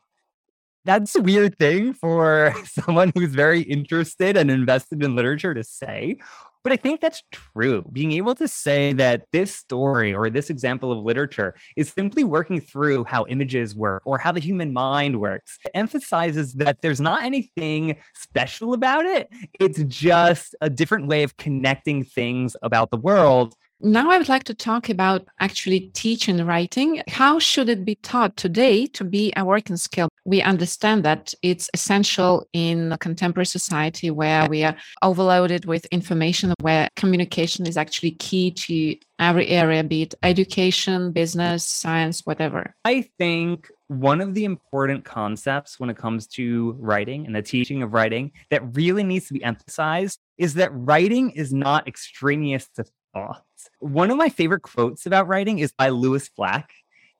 that's 0.85 1.15
a 1.15 1.21
weird 1.21 1.57
thing 1.57 1.93
for 1.93 2.53
someone 2.65 3.11
who's 3.13 3.33
very 3.33 3.61
interested 3.61 4.37
and 4.37 4.49
invested 4.49 5.03
in 5.03 5.15
literature 5.15 5.53
to 5.53 5.63
say. 5.63 6.17
But 6.63 6.73
I 6.73 6.75
think 6.75 7.01
that's 7.01 7.23
true. 7.31 7.83
Being 7.91 8.11
able 8.13 8.35
to 8.35 8.47
say 8.47 8.93
that 8.93 9.25
this 9.31 9.55
story 9.55 10.13
or 10.13 10.29
this 10.29 10.49
example 10.49 10.91
of 10.91 10.99
literature 11.03 11.55
is 11.75 11.89
simply 11.89 12.23
working 12.23 12.59
through 12.59 13.05
how 13.05 13.25
images 13.27 13.75
work 13.75 14.01
or 14.05 14.17
how 14.17 14.31
the 14.31 14.39
human 14.39 14.73
mind 14.73 15.19
works 15.19 15.57
it 15.65 15.71
emphasizes 15.73 16.53
that 16.53 16.81
there's 16.81 16.99
not 17.01 17.23
anything 17.23 17.95
special 18.13 18.73
about 18.73 19.05
it. 19.05 19.29
It's 19.59 19.81
just 19.83 20.55
a 20.61 20.69
different 20.69 21.07
way 21.07 21.23
of 21.23 21.37
connecting 21.37 22.03
things 22.03 22.55
about 22.61 22.91
the 22.91 22.97
world 22.97 23.55
now 23.81 24.11
I 24.11 24.17
would 24.17 24.27
like 24.27 24.43
to 24.45 24.53
talk 24.53 24.89
about 24.89 25.25
actually 25.39 25.91
teaching 25.93 26.45
writing. 26.45 27.01
How 27.07 27.39
should 27.39 27.69
it 27.69 27.85
be 27.85 27.95
taught 27.95 28.35
today 28.35 28.85
to 28.87 29.05
be 29.05 29.31
a 29.37 29.45
working 29.45 29.77
skill? 29.77 30.09
We 30.29 30.43
understand 30.43 31.03
that 31.05 31.33
it's 31.41 31.71
essential 31.73 32.47
in 32.53 32.91
a 32.91 32.99
contemporary 32.99 33.47
society 33.47 34.11
where 34.11 34.47
we 34.47 34.63
are 34.63 34.75
overloaded 35.01 35.65
with 35.65 35.87
information, 35.87 36.53
where 36.61 36.87
communication 36.95 37.65
is 37.65 37.77
actually 37.77 38.11
key 38.11 38.51
to 38.51 38.95
every 39.17 39.47
area, 39.47 39.83
be 39.83 40.03
it 40.03 40.13
education, 40.21 41.11
business, 41.13 41.65
science, 41.65 42.27
whatever. 42.27 42.75
I 42.85 43.09
think 43.17 43.71
one 43.87 44.21
of 44.21 44.35
the 44.35 44.45
important 44.45 45.03
concepts 45.03 45.79
when 45.79 45.89
it 45.89 45.97
comes 45.97 46.27
to 46.27 46.75
writing 46.77 47.25
and 47.25 47.35
the 47.35 47.41
teaching 47.41 47.81
of 47.81 47.93
writing 47.93 48.31
that 48.51 48.75
really 48.75 49.01
needs 49.01 49.29
to 49.29 49.33
be 49.33 49.43
emphasized 49.43 50.19
is 50.37 50.53
that 50.53 50.69
writing 50.71 51.31
is 51.31 51.51
not 51.51 51.87
extraneous 51.87 52.69
to 52.75 52.85
thoughts. 53.15 53.41
One 53.79 54.11
of 54.11 54.17
my 54.17 54.29
favorite 54.29 54.61
quotes 54.61 55.07
about 55.07 55.27
writing 55.27 55.57
is 55.57 55.71
by 55.71 55.89
Lewis 55.89 56.29
Black. 56.29 56.69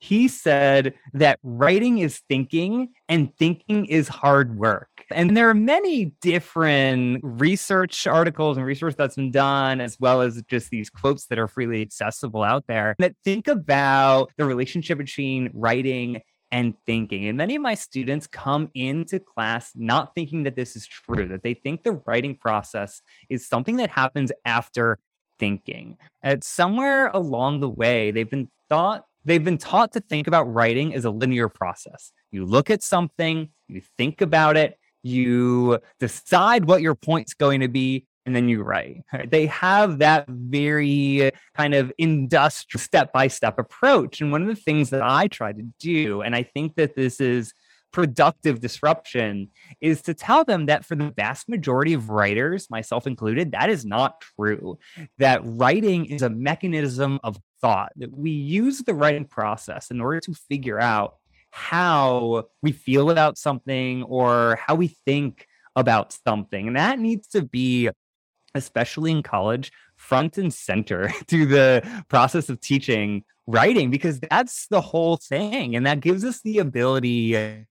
He 0.00 0.28
said 0.28 0.94
that 1.12 1.38
writing 1.42 1.98
is 1.98 2.22
thinking 2.28 2.88
and 3.08 3.36
thinking 3.36 3.84
is 3.84 4.08
hard 4.08 4.58
work. 4.58 4.88
And 5.12 5.36
there 5.36 5.48
are 5.50 5.54
many 5.54 6.06
different 6.22 7.20
research 7.22 8.06
articles 8.06 8.56
and 8.56 8.64
research 8.64 8.94
that's 8.96 9.16
been 9.16 9.30
done, 9.30 9.80
as 9.80 9.98
well 10.00 10.22
as 10.22 10.42
just 10.48 10.70
these 10.70 10.88
quotes 10.88 11.26
that 11.26 11.38
are 11.38 11.48
freely 11.48 11.82
accessible 11.82 12.42
out 12.42 12.64
there 12.66 12.94
that 12.98 13.14
think 13.24 13.46
about 13.46 14.32
the 14.38 14.46
relationship 14.46 14.98
between 14.98 15.50
writing 15.52 16.22
and 16.50 16.74
thinking. 16.86 17.28
And 17.28 17.36
many 17.36 17.56
of 17.56 17.62
my 17.62 17.74
students 17.74 18.26
come 18.26 18.70
into 18.74 19.20
class 19.20 19.72
not 19.74 20.14
thinking 20.14 20.44
that 20.44 20.56
this 20.56 20.76
is 20.76 20.86
true, 20.86 21.28
that 21.28 21.42
they 21.42 21.54
think 21.54 21.82
the 21.82 22.00
writing 22.06 22.36
process 22.36 23.02
is 23.28 23.46
something 23.46 23.76
that 23.76 23.90
happens 23.90 24.32
after 24.44 24.98
thinking. 25.38 25.96
And 26.22 26.42
somewhere 26.42 27.08
along 27.08 27.60
the 27.60 27.68
way, 27.68 28.10
they've 28.10 28.30
been 28.30 28.48
thought 28.68 29.04
they've 29.24 29.44
been 29.44 29.58
taught 29.58 29.92
to 29.92 30.00
think 30.00 30.26
about 30.26 30.52
writing 30.52 30.94
as 30.94 31.04
a 31.04 31.10
linear 31.10 31.48
process. 31.48 32.12
You 32.30 32.44
look 32.44 32.70
at 32.70 32.82
something, 32.82 33.48
you 33.68 33.82
think 33.98 34.20
about 34.20 34.56
it, 34.56 34.78
you 35.02 35.78
decide 35.98 36.66
what 36.66 36.82
your 36.82 36.94
point's 36.94 37.34
going 37.34 37.60
to 37.60 37.68
be, 37.68 38.06
and 38.26 38.36
then 38.36 38.48
you 38.48 38.62
write. 38.62 39.02
They 39.28 39.46
have 39.46 39.98
that 39.98 40.26
very 40.28 41.26
uh, 41.26 41.30
kind 41.56 41.74
of 41.74 41.92
industrial 41.98 42.80
step 42.80 43.12
by 43.12 43.28
step 43.28 43.58
approach. 43.58 44.20
And 44.20 44.30
one 44.30 44.42
of 44.42 44.48
the 44.48 44.54
things 44.54 44.90
that 44.90 45.02
I 45.02 45.26
try 45.28 45.52
to 45.52 45.62
do, 45.78 46.20
and 46.20 46.36
I 46.36 46.42
think 46.42 46.76
that 46.76 46.94
this 46.94 47.20
is 47.20 47.52
productive 47.92 48.60
disruption 48.60 49.48
is 49.80 50.02
to 50.02 50.14
tell 50.14 50.44
them 50.44 50.66
that 50.66 50.84
for 50.84 50.94
the 50.94 51.10
vast 51.10 51.48
majority 51.48 51.92
of 51.92 52.10
writers, 52.10 52.70
myself 52.70 53.06
included, 53.06 53.52
that 53.52 53.68
is 53.68 53.84
not 53.84 54.20
true. 54.20 54.78
That 55.18 55.40
writing 55.44 56.06
is 56.06 56.22
a 56.22 56.30
mechanism 56.30 57.18
of 57.24 57.38
thought, 57.60 57.92
that 57.96 58.16
we 58.16 58.30
use 58.30 58.78
the 58.78 58.94
writing 58.94 59.24
process 59.24 59.90
in 59.90 60.00
order 60.00 60.20
to 60.20 60.34
figure 60.34 60.80
out 60.80 61.16
how 61.50 62.48
we 62.62 62.72
feel 62.72 63.10
about 63.10 63.36
something 63.38 64.02
or 64.04 64.58
how 64.64 64.74
we 64.74 64.88
think 65.04 65.46
about 65.76 66.16
something. 66.26 66.68
And 66.68 66.76
that 66.76 66.98
needs 66.98 67.28
to 67.28 67.42
be, 67.42 67.90
especially 68.54 69.10
in 69.10 69.22
college, 69.22 69.72
front 69.96 70.38
and 70.38 70.52
center 70.52 71.12
to 71.26 71.46
the 71.46 72.04
process 72.08 72.48
of 72.48 72.60
teaching 72.60 73.24
writing 73.46 73.90
because 73.90 74.20
that's 74.20 74.66
the 74.68 74.80
whole 74.80 75.16
thing. 75.16 75.76
And 75.76 75.86
that 75.86 76.00
gives 76.00 76.24
us 76.24 76.40
the 76.42 76.58
ability 76.58 77.66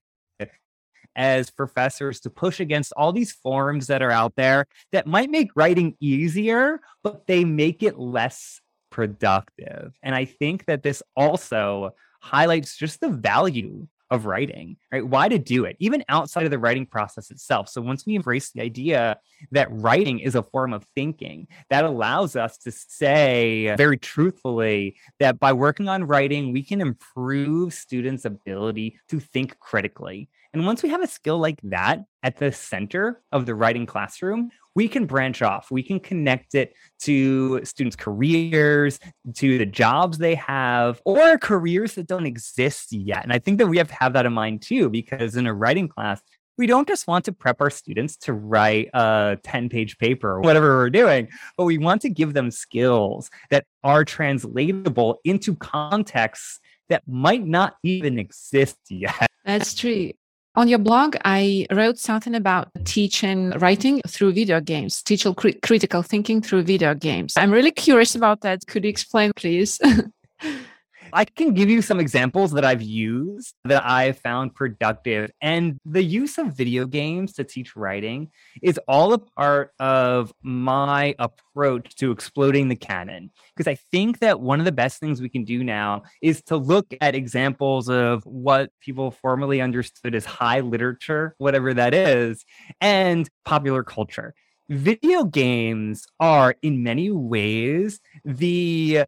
as 1.16 1.50
professors 1.50 2.20
to 2.20 2.30
push 2.30 2.60
against 2.60 2.92
all 2.96 3.12
these 3.12 3.32
forms 3.32 3.88
that 3.88 4.02
are 4.02 4.10
out 4.10 4.34
there 4.36 4.66
that 4.92 5.06
might 5.06 5.30
make 5.30 5.50
writing 5.56 5.96
easier, 6.00 6.80
but 7.02 7.26
they 7.26 7.44
make 7.44 7.82
it 7.82 7.98
less 7.98 8.60
productive. 8.90 9.94
And 10.02 10.14
I 10.14 10.24
think 10.24 10.66
that 10.66 10.82
this 10.82 11.02
also 11.16 11.94
highlights 12.20 12.76
just 12.76 13.00
the 13.00 13.08
value 13.08 13.86
of 14.10 14.26
writing, 14.26 14.76
right? 14.92 15.06
Why 15.06 15.28
to 15.28 15.38
do 15.38 15.64
it, 15.64 15.76
even 15.78 16.04
outside 16.08 16.44
of 16.44 16.50
the 16.50 16.58
writing 16.58 16.84
process 16.84 17.30
itself. 17.30 17.68
So 17.68 17.80
once 17.80 18.04
we 18.04 18.16
embrace 18.16 18.50
the 18.50 18.60
idea 18.60 19.18
that 19.52 19.68
writing 19.70 20.18
is 20.18 20.34
a 20.34 20.42
form 20.42 20.72
of 20.72 20.84
thinking, 20.96 21.46
that 21.70 21.84
allows 21.84 22.34
us 22.34 22.58
to 22.58 22.72
say 22.72 23.72
very 23.76 23.96
truthfully 23.96 24.96
that 25.20 25.38
by 25.38 25.52
working 25.52 25.88
on 25.88 26.04
writing, 26.04 26.52
we 26.52 26.64
can 26.64 26.80
improve 26.80 27.72
students' 27.72 28.24
ability 28.24 28.98
to 29.08 29.20
think 29.20 29.58
critically. 29.60 30.28
And 30.52 30.66
once 30.66 30.82
we 30.82 30.88
have 30.88 31.02
a 31.02 31.06
skill 31.06 31.38
like 31.38 31.60
that 31.62 32.04
at 32.22 32.38
the 32.38 32.50
center 32.50 33.22
of 33.30 33.46
the 33.46 33.54
writing 33.54 33.86
classroom, 33.86 34.50
we 34.74 34.88
can 34.88 35.06
branch 35.06 35.42
off. 35.42 35.70
We 35.70 35.82
can 35.82 36.00
connect 36.00 36.54
it 36.54 36.74
to 37.02 37.64
students' 37.64 37.96
careers, 37.96 38.98
to 39.34 39.58
the 39.58 39.66
jobs 39.66 40.18
they 40.18 40.34
have, 40.36 41.00
or 41.04 41.38
careers 41.38 41.94
that 41.94 42.06
don't 42.06 42.26
exist 42.26 42.92
yet. 42.92 43.22
And 43.22 43.32
I 43.32 43.38
think 43.38 43.58
that 43.58 43.66
we 43.66 43.78
have 43.78 43.88
to 43.88 43.94
have 43.94 44.12
that 44.14 44.26
in 44.26 44.32
mind 44.32 44.62
too, 44.62 44.88
because 44.90 45.36
in 45.36 45.46
a 45.46 45.54
writing 45.54 45.88
class, 45.88 46.20
we 46.58 46.66
don't 46.66 46.86
just 46.86 47.06
want 47.06 47.24
to 47.24 47.32
prep 47.32 47.60
our 47.60 47.70
students 47.70 48.16
to 48.18 48.32
write 48.32 48.90
a 48.92 49.38
10 49.42 49.68
page 49.70 49.98
paper 49.98 50.32
or 50.32 50.40
whatever 50.40 50.76
we're 50.76 50.90
doing, 50.90 51.28
but 51.56 51.64
we 51.64 51.78
want 51.78 52.02
to 52.02 52.10
give 52.10 52.34
them 52.34 52.50
skills 52.50 53.30
that 53.50 53.64
are 53.82 54.04
translatable 54.04 55.20
into 55.24 55.54
contexts 55.56 56.60
that 56.90 57.02
might 57.06 57.46
not 57.46 57.76
even 57.82 58.18
exist 58.18 58.76
yet. 58.90 59.26
That's 59.44 59.74
true. 59.74 60.10
On 60.56 60.66
your 60.66 60.80
blog, 60.80 61.16
I 61.24 61.66
wrote 61.70 61.96
something 61.98 62.34
about 62.34 62.70
teaching 62.84 63.50
writing 63.50 64.00
through 64.08 64.32
video 64.32 64.60
games, 64.60 65.00
teaching 65.00 65.32
cr- 65.34 65.50
critical 65.62 66.02
thinking 66.02 66.42
through 66.42 66.62
video 66.62 66.92
games. 66.92 67.34
I'm 67.36 67.52
really 67.52 67.70
curious 67.70 68.16
about 68.16 68.40
that. 68.40 68.66
Could 68.66 68.82
you 68.82 68.90
explain, 68.90 69.30
please? 69.36 69.78
I 71.12 71.24
can 71.24 71.54
give 71.54 71.68
you 71.70 71.82
some 71.82 72.00
examples 72.00 72.52
that 72.52 72.64
I've 72.64 72.82
used 72.82 73.54
that 73.64 73.84
I've 73.84 74.18
found 74.18 74.54
productive. 74.54 75.30
And 75.40 75.78
the 75.84 76.02
use 76.02 76.38
of 76.38 76.56
video 76.56 76.86
games 76.86 77.32
to 77.34 77.44
teach 77.44 77.76
writing 77.76 78.30
is 78.62 78.78
all 78.88 79.12
a 79.12 79.18
part 79.18 79.72
of 79.78 80.32
my 80.42 81.14
approach 81.18 81.94
to 81.96 82.10
exploding 82.10 82.68
the 82.68 82.76
canon. 82.76 83.30
Because 83.54 83.68
I 83.68 83.74
think 83.90 84.20
that 84.20 84.40
one 84.40 84.58
of 84.58 84.64
the 84.64 84.72
best 84.72 85.00
things 85.00 85.20
we 85.20 85.28
can 85.28 85.44
do 85.44 85.64
now 85.64 86.02
is 86.22 86.42
to 86.44 86.56
look 86.56 86.94
at 87.00 87.14
examples 87.14 87.88
of 87.88 88.24
what 88.24 88.70
people 88.80 89.10
formerly 89.10 89.60
understood 89.60 90.14
as 90.14 90.24
high 90.24 90.60
literature, 90.60 91.34
whatever 91.38 91.74
that 91.74 91.94
is, 91.94 92.44
and 92.80 93.28
popular 93.44 93.82
culture 93.82 94.34
video 94.70 95.24
games 95.24 96.06
are 96.20 96.54
in 96.62 96.84
many 96.84 97.10
ways 97.10 97.98
the 98.24 99.02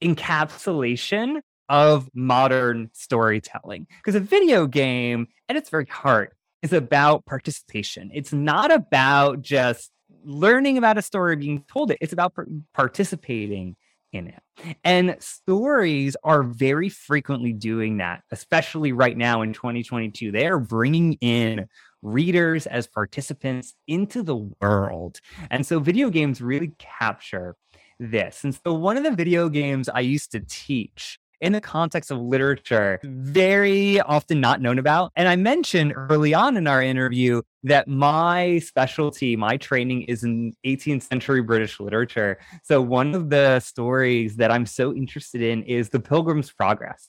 encapsulation 0.00 1.40
of 1.68 2.08
modern 2.14 2.90
storytelling. 2.92 3.86
Because 3.98 4.14
a 4.14 4.20
video 4.20 4.66
game, 4.66 5.28
at 5.48 5.56
its 5.56 5.70
very 5.70 5.86
heart, 5.86 6.34
is 6.62 6.72
about 6.72 7.24
participation. 7.26 8.10
It's 8.12 8.32
not 8.32 8.72
about 8.72 9.42
just 9.42 9.90
learning 10.24 10.78
about 10.78 10.98
a 10.98 11.02
story 11.02 11.36
being 11.36 11.64
told 11.72 11.90
it, 11.90 11.98
it's 12.00 12.12
about 12.12 12.34
participating 12.74 13.76
in 14.12 14.28
it. 14.28 14.42
And 14.84 15.16
stories 15.20 16.16
are 16.24 16.42
very 16.42 16.88
frequently 16.88 17.52
doing 17.52 17.98
that, 17.98 18.22
especially 18.32 18.92
right 18.92 19.16
now 19.16 19.42
in 19.42 19.52
2022. 19.52 20.32
They 20.32 20.46
are 20.46 20.58
bringing 20.58 21.14
in 21.14 21.66
readers 22.02 22.66
as 22.66 22.86
participants 22.86 23.74
into 23.86 24.22
the 24.22 24.36
world. 24.60 25.20
And 25.50 25.66
so 25.66 25.78
video 25.80 26.10
games 26.10 26.40
really 26.40 26.72
capture 26.78 27.56
this. 27.98 28.44
And 28.44 28.54
so 28.54 28.72
one 28.72 28.96
of 28.96 29.02
the 29.02 29.10
video 29.10 29.48
games 29.48 29.88
I 29.88 30.00
used 30.00 30.32
to 30.32 30.40
teach 30.40 31.18
in 31.40 31.52
the 31.52 31.60
context 31.60 32.10
of 32.10 32.18
literature, 32.18 33.00
very 33.04 34.00
often 34.00 34.40
not 34.40 34.60
known 34.60 34.78
about. 34.78 35.12
And 35.16 35.28
I 35.28 35.36
mentioned 35.36 35.92
early 35.94 36.34
on 36.34 36.56
in 36.56 36.66
our 36.66 36.82
interview 36.82 37.42
that 37.64 37.88
my 37.88 38.58
specialty, 38.60 39.36
my 39.36 39.56
training 39.56 40.02
is 40.02 40.24
in 40.24 40.52
18th 40.66 41.02
century 41.02 41.42
British 41.42 41.80
literature. 41.80 42.38
So 42.64 42.80
one 42.82 43.14
of 43.14 43.30
the 43.30 43.60
stories 43.60 44.36
that 44.36 44.50
I'm 44.50 44.66
so 44.66 44.94
interested 44.94 45.42
in 45.42 45.62
is 45.64 45.88
The 45.88 46.00
Pilgrim's 46.00 46.50
Progress 46.50 47.08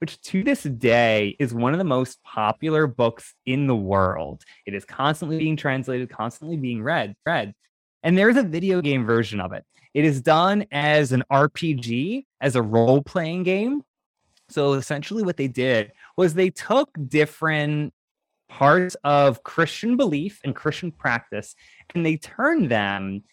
which 0.00 0.20
to 0.20 0.42
this 0.42 0.62
day 0.62 1.36
is 1.38 1.52
one 1.52 1.72
of 1.72 1.78
the 1.78 1.84
most 1.84 2.22
popular 2.22 2.86
books 2.86 3.34
in 3.46 3.66
the 3.66 3.76
world. 3.76 4.42
It 4.66 4.74
is 4.74 4.84
constantly 4.84 5.38
being 5.38 5.56
translated, 5.56 6.08
constantly 6.08 6.56
being 6.56 6.82
read, 6.82 7.14
read. 7.26 7.52
And 8.02 8.16
there's 8.16 8.36
a 8.36 8.42
video 8.42 8.80
game 8.80 9.04
version 9.04 9.40
of 9.40 9.52
it. 9.52 9.64
It 9.98 10.04
is 10.04 10.20
done 10.20 10.64
as 10.70 11.10
an 11.10 11.24
RPG, 11.28 12.24
as 12.40 12.54
a 12.54 12.62
role 12.62 13.02
playing 13.02 13.42
game. 13.42 13.82
So 14.48 14.74
essentially, 14.74 15.24
what 15.24 15.36
they 15.36 15.48
did 15.48 15.90
was 16.16 16.34
they 16.34 16.50
took 16.50 16.88
different 17.08 17.92
parts 18.48 18.94
of 19.02 19.42
Christian 19.42 19.96
belief 19.96 20.38
and 20.44 20.54
Christian 20.54 20.92
practice 20.92 21.56
and 21.92 22.06
they 22.06 22.16
turned 22.16 22.70
them 22.70 23.24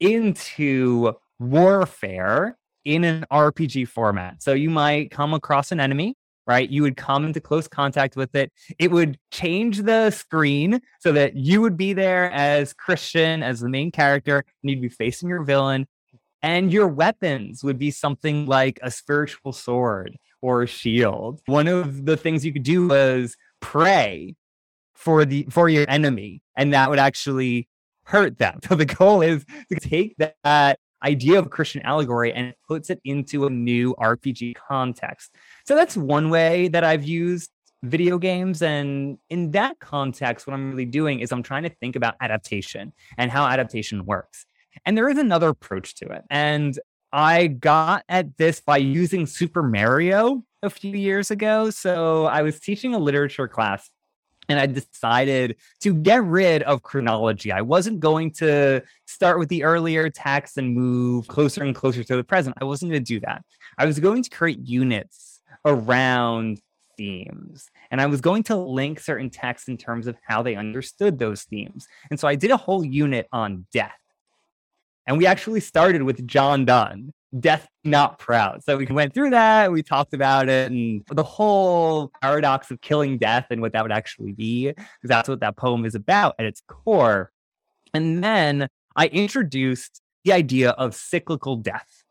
into 0.00 1.12
warfare 1.38 2.56
in 2.86 3.04
an 3.04 3.26
RPG 3.30 3.88
format. 3.88 4.42
So 4.42 4.54
you 4.54 4.70
might 4.70 5.10
come 5.10 5.34
across 5.34 5.72
an 5.72 5.78
enemy, 5.78 6.16
right? 6.46 6.70
You 6.70 6.80
would 6.84 6.96
come 6.96 7.26
into 7.26 7.38
close 7.38 7.68
contact 7.68 8.16
with 8.16 8.34
it. 8.34 8.50
It 8.78 8.90
would 8.90 9.18
change 9.30 9.82
the 9.82 10.10
screen 10.10 10.80
so 11.00 11.12
that 11.12 11.36
you 11.36 11.60
would 11.60 11.76
be 11.76 11.92
there 11.92 12.32
as 12.32 12.72
Christian, 12.72 13.42
as 13.42 13.60
the 13.60 13.68
main 13.68 13.90
character, 13.90 14.42
and 14.62 14.70
you'd 14.70 14.80
be 14.80 14.88
facing 14.88 15.28
your 15.28 15.44
villain. 15.44 15.86
And 16.44 16.70
your 16.70 16.88
weapons 16.88 17.64
would 17.64 17.78
be 17.78 17.90
something 17.90 18.44
like 18.44 18.78
a 18.82 18.90
spiritual 18.90 19.54
sword 19.54 20.18
or 20.42 20.60
a 20.60 20.66
shield. 20.66 21.40
One 21.46 21.66
of 21.66 22.04
the 22.04 22.18
things 22.18 22.44
you 22.44 22.52
could 22.52 22.64
do 22.64 22.88
was 22.88 23.34
pray 23.62 24.36
for 24.92 25.24
the 25.24 25.46
for 25.48 25.70
your 25.70 25.86
enemy, 25.88 26.42
and 26.54 26.74
that 26.74 26.90
would 26.90 26.98
actually 26.98 27.66
hurt 28.04 28.36
them. 28.36 28.60
So 28.68 28.74
the 28.74 28.84
goal 28.84 29.22
is 29.22 29.46
to 29.72 29.80
take 29.80 30.16
that 30.18 30.78
idea 31.02 31.38
of 31.38 31.48
Christian 31.48 31.80
allegory 31.80 32.30
and 32.34 32.48
it 32.48 32.56
puts 32.68 32.90
it 32.90 33.00
into 33.06 33.46
a 33.46 33.50
new 33.50 33.94
RPG 33.94 34.56
context. 34.56 35.34
So 35.64 35.74
that's 35.74 35.96
one 35.96 36.28
way 36.28 36.68
that 36.68 36.84
I've 36.84 37.04
used 37.04 37.48
video 37.82 38.18
games. 38.18 38.60
And 38.60 39.16
in 39.30 39.52
that 39.52 39.78
context, 39.78 40.46
what 40.46 40.52
I'm 40.52 40.72
really 40.72 40.84
doing 40.84 41.20
is 41.20 41.32
I'm 41.32 41.42
trying 41.42 41.62
to 41.62 41.70
think 41.70 41.96
about 41.96 42.16
adaptation 42.20 42.92
and 43.16 43.30
how 43.30 43.46
adaptation 43.46 44.04
works. 44.04 44.44
And 44.84 44.96
there 44.96 45.08
is 45.08 45.18
another 45.18 45.48
approach 45.48 45.94
to 45.96 46.06
it. 46.06 46.22
And 46.30 46.78
I 47.12 47.46
got 47.46 48.04
at 48.08 48.36
this 48.36 48.60
by 48.60 48.78
using 48.78 49.26
Super 49.26 49.62
Mario 49.62 50.44
a 50.62 50.70
few 50.70 50.96
years 50.96 51.30
ago. 51.30 51.70
So 51.70 52.24
I 52.26 52.42
was 52.42 52.58
teaching 52.58 52.94
a 52.94 52.98
literature 52.98 53.46
class 53.46 53.88
and 54.48 54.58
I 54.58 54.66
decided 54.66 55.56
to 55.80 55.94
get 55.94 56.22
rid 56.24 56.62
of 56.64 56.82
chronology. 56.82 57.52
I 57.52 57.62
wasn't 57.62 58.00
going 58.00 58.32
to 58.32 58.82
start 59.06 59.38
with 59.38 59.48
the 59.48 59.64
earlier 59.64 60.10
text 60.10 60.58
and 60.58 60.74
move 60.74 61.28
closer 61.28 61.62
and 61.62 61.74
closer 61.74 62.04
to 62.04 62.16
the 62.16 62.24
present. 62.24 62.56
I 62.60 62.64
wasn't 62.64 62.92
going 62.92 63.04
to 63.04 63.14
do 63.14 63.20
that. 63.20 63.44
I 63.78 63.86
was 63.86 63.98
going 64.00 64.22
to 64.22 64.30
create 64.30 64.58
units 64.58 65.40
around 65.64 66.60
themes. 66.96 67.70
And 67.90 68.00
I 68.00 68.06
was 68.06 68.20
going 68.20 68.42
to 68.44 68.56
link 68.56 69.00
certain 69.00 69.30
texts 69.30 69.68
in 69.68 69.76
terms 69.76 70.06
of 70.06 70.16
how 70.26 70.42
they 70.42 70.56
understood 70.56 71.18
those 71.18 71.42
themes. 71.44 71.86
And 72.10 72.18
so 72.18 72.28
I 72.28 72.34
did 72.34 72.50
a 72.50 72.56
whole 72.56 72.84
unit 72.84 73.28
on 73.32 73.66
death. 73.72 73.92
And 75.06 75.18
we 75.18 75.26
actually 75.26 75.60
started 75.60 76.02
with 76.02 76.26
John 76.26 76.64
Donne 76.64 77.12
death 77.40 77.68
not 77.82 78.18
proud. 78.18 78.62
So 78.62 78.76
we 78.76 78.86
went 78.86 79.12
through 79.12 79.30
that, 79.30 79.72
we 79.72 79.82
talked 79.82 80.14
about 80.14 80.48
it, 80.48 80.70
and 80.70 81.02
the 81.10 81.24
whole 81.24 82.12
paradox 82.22 82.70
of 82.70 82.80
killing 82.80 83.18
death 83.18 83.46
and 83.50 83.60
what 83.60 83.72
that 83.72 83.82
would 83.82 83.92
actually 83.92 84.32
be, 84.32 84.68
because 84.68 84.86
that's 85.02 85.28
what 85.28 85.40
that 85.40 85.56
poem 85.56 85.84
is 85.84 85.94
about 85.94 86.34
at 86.38 86.46
its 86.46 86.62
core. 86.68 87.32
And 87.92 88.22
then 88.22 88.68
I 88.96 89.06
introduced 89.08 90.00
the 90.24 90.32
idea 90.32 90.70
of 90.70 90.94
cyclical 90.94 91.56
death 91.56 92.04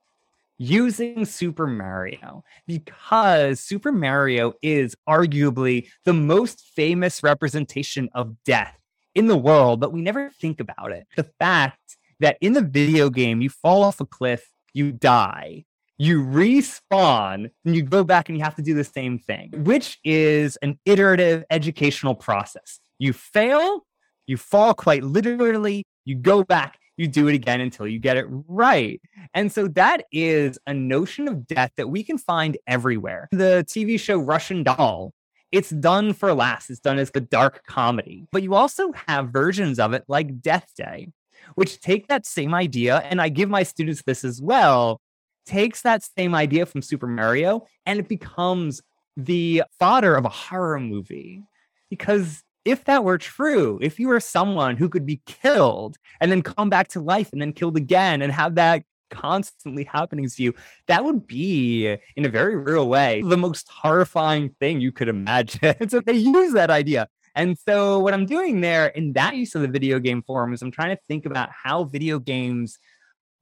using 0.57 1.25
Super 1.25 1.67
Mario 1.67 2.43
because 2.67 3.59
Super 3.59 3.91
Mario 3.91 4.53
is 4.61 4.95
arguably 5.07 5.87
the 6.05 6.13
most 6.13 6.71
famous 6.75 7.23
representation 7.23 8.09
of 8.13 8.35
death 8.43 8.77
in 9.15 9.27
the 9.27 9.37
world, 9.37 9.79
but 9.79 9.93
we 9.93 10.01
never 10.01 10.31
think 10.39 10.59
about 10.59 10.91
it. 10.91 11.07
The 11.15 11.29
fact 11.39 11.97
that 12.23 12.37
in 12.41 12.53
the 12.53 12.61
video 12.61 13.09
game, 13.09 13.41
you 13.41 13.49
fall 13.49 13.83
off 13.83 14.01
a 14.01 14.05
cliff 14.05 14.49
you 14.73 14.91
die, 14.91 15.63
you 15.97 16.23
respawn, 16.23 17.49
and 17.65 17.75
you 17.75 17.83
go 17.83 18.03
back 18.03 18.27
and 18.27 18.37
you 18.37 18.43
have 18.43 18.55
to 18.55 18.61
do 18.61 18.73
the 18.73 18.83
same 18.83 19.19
thing, 19.19 19.51
which 19.63 19.99
is 20.03 20.57
an 20.57 20.79
iterative 20.85 21.43
educational 21.49 22.15
process. 22.15 22.79
You 22.97 23.13
fail, 23.13 23.85
you 24.25 24.37
fall 24.37 24.73
quite 24.73 25.03
literally, 25.03 25.85
you 26.05 26.15
go 26.15 26.43
back, 26.43 26.79
you 26.97 27.07
do 27.07 27.27
it 27.27 27.35
again 27.35 27.61
until 27.61 27.87
you 27.87 27.99
get 27.99 28.17
it 28.17 28.25
right. 28.27 28.99
And 29.33 29.51
so 29.51 29.67
that 29.69 30.05
is 30.11 30.57
a 30.67 30.73
notion 30.73 31.27
of 31.27 31.47
death 31.47 31.71
that 31.77 31.89
we 31.89 32.03
can 32.03 32.17
find 32.17 32.57
everywhere. 32.67 33.29
The 33.31 33.65
TV 33.67 33.99
show 33.99 34.17
Russian 34.17 34.63
Doll, 34.63 35.13
it's 35.51 35.69
done 35.69 36.13
for 36.13 36.33
laughs, 36.33 36.69
it's 36.69 36.79
done 36.79 36.97
as 36.97 37.11
a 37.13 37.19
dark 37.19 37.63
comedy. 37.67 38.25
But 38.31 38.41
you 38.43 38.55
also 38.55 38.91
have 39.07 39.29
versions 39.29 39.79
of 39.79 39.93
it 39.93 40.03
like 40.07 40.41
Death 40.41 40.71
Day, 40.75 41.09
which 41.55 41.79
take 41.79 42.07
that 42.07 42.25
same 42.25 42.53
idea, 42.53 42.99
and 43.09 43.21
I 43.21 43.29
give 43.29 43.49
my 43.49 43.63
students 43.63 44.03
this 44.05 44.23
as 44.23 44.41
well, 44.41 45.01
takes 45.45 45.81
that 45.81 46.03
same 46.17 46.35
idea 46.35 46.65
from 46.65 46.81
Super 46.81 47.07
Mario 47.07 47.65
and 47.85 47.99
it 47.99 48.07
becomes 48.07 48.81
the 49.17 49.63
fodder 49.79 50.15
of 50.15 50.25
a 50.25 50.29
horror 50.29 50.79
movie. 50.79 51.43
Because 51.89 52.43
if 52.65 52.85
that 52.85 53.03
were 53.03 53.17
true, 53.17 53.77
if 53.81 53.99
you 53.99 54.07
were 54.07 54.19
someone 54.19 54.77
who 54.77 54.89
could 54.89 55.05
be 55.05 55.21
killed 55.25 55.97
and 56.19 56.31
then 56.31 56.41
come 56.41 56.69
back 56.69 56.87
to 56.89 57.01
life 57.01 57.29
and 57.31 57.41
then 57.41 57.53
killed 57.53 57.77
again 57.77 58.21
and 58.21 58.31
have 58.31 58.55
that 58.55 58.83
constantly 59.11 59.83
happening 59.83 60.27
to 60.27 60.43
you, 60.43 60.53
that 60.87 61.03
would 61.03 61.27
be, 61.27 61.97
in 62.15 62.25
a 62.25 62.29
very 62.29 62.55
real 62.55 62.87
way, 62.87 63.21
the 63.21 63.37
most 63.37 63.69
horrifying 63.69 64.49
thing 64.59 64.81
you 64.81 64.91
could 64.91 65.09
imagine. 65.09 65.75
so 65.89 65.99
they 65.99 66.13
use 66.13 66.53
that 66.53 66.71
idea. 66.71 67.07
And 67.35 67.57
so, 67.57 67.99
what 67.99 68.13
I'm 68.13 68.25
doing 68.25 68.61
there 68.61 68.87
in 68.87 69.13
that 69.13 69.35
use 69.35 69.55
of 69.55 69.61
the 69.61 69.67
video 69.67 69.99
game 69.99 70.21
forum 70.21 70.53
is 70.53 70.61
I'm 70.61 70.71
trying 70.71 70.95
to 70.95 71.01
think 71.07 71.25
about 71.25 71.49
how 71.51 71.83
video 71.85 72.19
games 72.19 72.77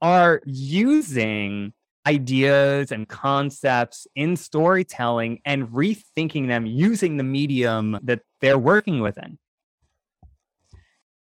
are 0.00 0.40
using 0.46 1.72
ideas 2.06 2.90
and 2.90 3.08
concepts 3.08 4.06
in 4.16 4.36
storytelling 4.36 5.40
and 5.44 5.68
rethinking 5.68 6.48
them 6.48 6.66
using 6.66 7.16
the 7.16 7.22
medium 7.22 7.98
that 8.02 8.20
they're 8.40 8.58
working 8.58 9.00
within. 9.00 9.38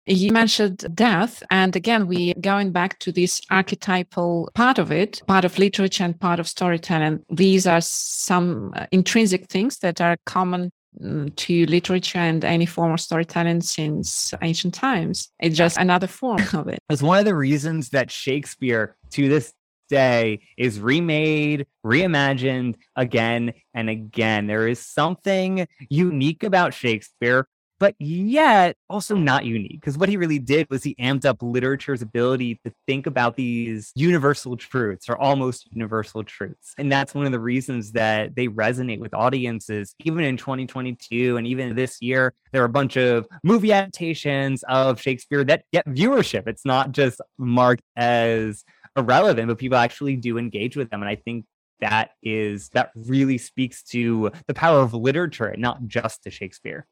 You 0.07 0.33
mentioned 0.33 0.85
death. 0.95 1.43
And 1.51 1.75
again, 1.75 2.07
we 2.07 2.35
going 2.35 2.73
back 2.73 2.99
to 3.01 3.13
this 3.13 3.41
archetypal 3.51 4.51
part 4.55 4.79
of 4.79 4.93
it, 4.93 5.23
part 5.27 5.47
of 5.47 5.59
literature 5.59 6.05
and 6.05 6.19
part 6.19 6.39
of 6.39 6.47
storytelling. 6.47 7.25
These 7.31 7.67
are 7.67 7.81
some 7.81 8.75
intrinsic 8.93 9.49
things 9.49 9.79
that 9.79 10.03
are 10.03 10.19
common 10.27 10.71
Mm, 10.84 10.84
Mm, 11.03 11.35
to 11.35 11.67
literature 11.67 12.19
and 12.19 12.45
any 12.45 12.67
form 12.67 12.93
of 12.93 13.01
storytelling 13.01 13.63
since 13.63 14.33
ancient 14.43 14.75
times. 14.75 15.33
It's 15.41 15.57
just 15.57 15.77
another 15.77 16.07
form 16.07 16.41
of 16.55 16.69
it. 16.69 16.79
It's 16.89 17.03
one 17.03 17.19
of 17.19 17.25
the 17.25 17.35
reasons 17.35 17.89
that 17.89 18.13
Shakespeare 18.13 18.97
to 19.11 19.29
this 19.29 19.53
day 19.89 20.41
is 20.57 20.79
remade, 20.79 21.67
reimagined 21.85 22.77
again 22.95 23.55
and 23.75 23.91
again. 23.91 24.47
There 24.47 24.69
is 24.69 24.79
something 24.79 25.67
unique 25.89 26.45
about 26.45 26.75
Shakespeare 26.75 27.49
but 27.79 27.95
yet 27.99 28.77
also 28.89 29.17
not 29.17 29.45
unique 29.45 29.81
because 29.81 29.99
what 29.99 30.09
he 30.09 30.17
really 30.17 30.39
did 30.39 30.69
was 30.71 30.83
he 30.83 30.95
amped 30.97 31.25
up 31.25 31.43
literature's 31.43 32.03
ability 32.03 32.61
to 32.65 32.73
think 32.87 33.07
about 33.07 33.37
these 33.37 33.93
universal 33.95 34.57
truths 34.57 35.09
or 35.09 35.17
almost 35.17 35.69
universal 35.73 36.23
truths. 36.25 36.75
And 36.79 36.91
that's 36.91 37.15
one 37.15 37.27
of 37.27 37.33
the 37.33 37.41
reasons 37.41 37.93
that 37.93 38.35
they 38.35 38.49
resonate 38.49 39.01
with 39.01 39.15
audiences. 39.15 39.95
Even 40.05 40.25
in 40.25 40.37
2022 40.37 41.37
and 41.37 41.47
even 41.47 41.75
this 41.75 42.01
year, 42.01 42.35
there 42.53 42.63
are 42.63 42.67
a 42.67 42.71
bunch 42.71 42.97
of 42.97 43.27
movie 43.43 43.73
adaptations 43.73 44.63
of 44.69 45.01
Shakespeare 45.01 45.45
that 45.45 45.65
get 45.73 45.87
viewership. 45.87 46.47
It's 46.47 46.65
not 46.65 46.93
just 46.93 47.21
marked 47.39 47.85
as 47.97 48.65
irrelevant, 48.97 49.49
but 49.49 49.59
people 49.59 49.79
actually 49.79 50.17
do 50.17 50.39
engage 50.39 50.77
with 50.77 50.91
them. 50.91 51.03
And 51.03 51.09
I 51.09 51.17
think 51.17 51.45
that 51.81 52.11
is 52.23 52.71
that 52.71 52.91
really 52.95 53.39
speaks 53.39 53.83
to 53.83 54.31
the 54.47 54.55
power 54.55 54.81
of 54.81 54.95
literature, 54.95 55.55
not 55.59 55.87
just 55.87 56.23
to 56.23 56.31
Shakespeare. 56.31 56.87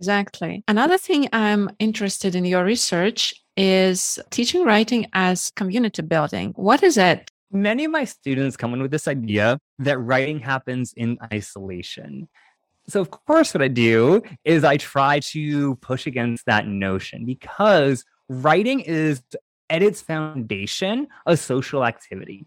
Exactly. 0.00 0.64
Another 0.66 0.96
thing 0.96 1.28
I'm 1.30 1.68
interested 1.78 2.34
in 2.34 2.46
your 2.46 2.64
research 2.64 3.34
is 3.54 4.18
teaching 4.30 4.64
writing 4.64 5.06
as 5.12 5.50
community 5.56 6.00
building. 6.00 6.54
What 6.56 6.82
is 6.82 6.96
it? 6.96 7.30
Many 7.52 7.84
of 7.84 7.90
my 7.90 8.04
students 8.04 8.56
come 8.56 8.72
in 8.72 8.80
with 8.80 8.90
this 8.92 9.06
idea 9.06 9.58
that 9.78 9.98
writing 9.98 10.38
happens 10.38 10.94
in 10.96 11.18
isolation. 11.30 12.28
So, 12.88 13.02
of 13.02 13.10
course, 13.10 13.52
what 13.52 13.62
I 13.62 13.68
do 13.68 14.22
is 14.42 14.64
I 14.64 14.78
try 14.78 15.20
to 15.32 15.74
push 15.76 16.06
against 16.06 16.46
that 16.46 16.66
notion 16.66 17.26
because 17.26 18.02
writing 18.30 18.80
is 18.80 19.22
at 19.68 19.82
its 19.82 20.00
foundation 20.00 21.08
a 21.26 21.36
social 21.36 21.84
activity. 21.84 22.46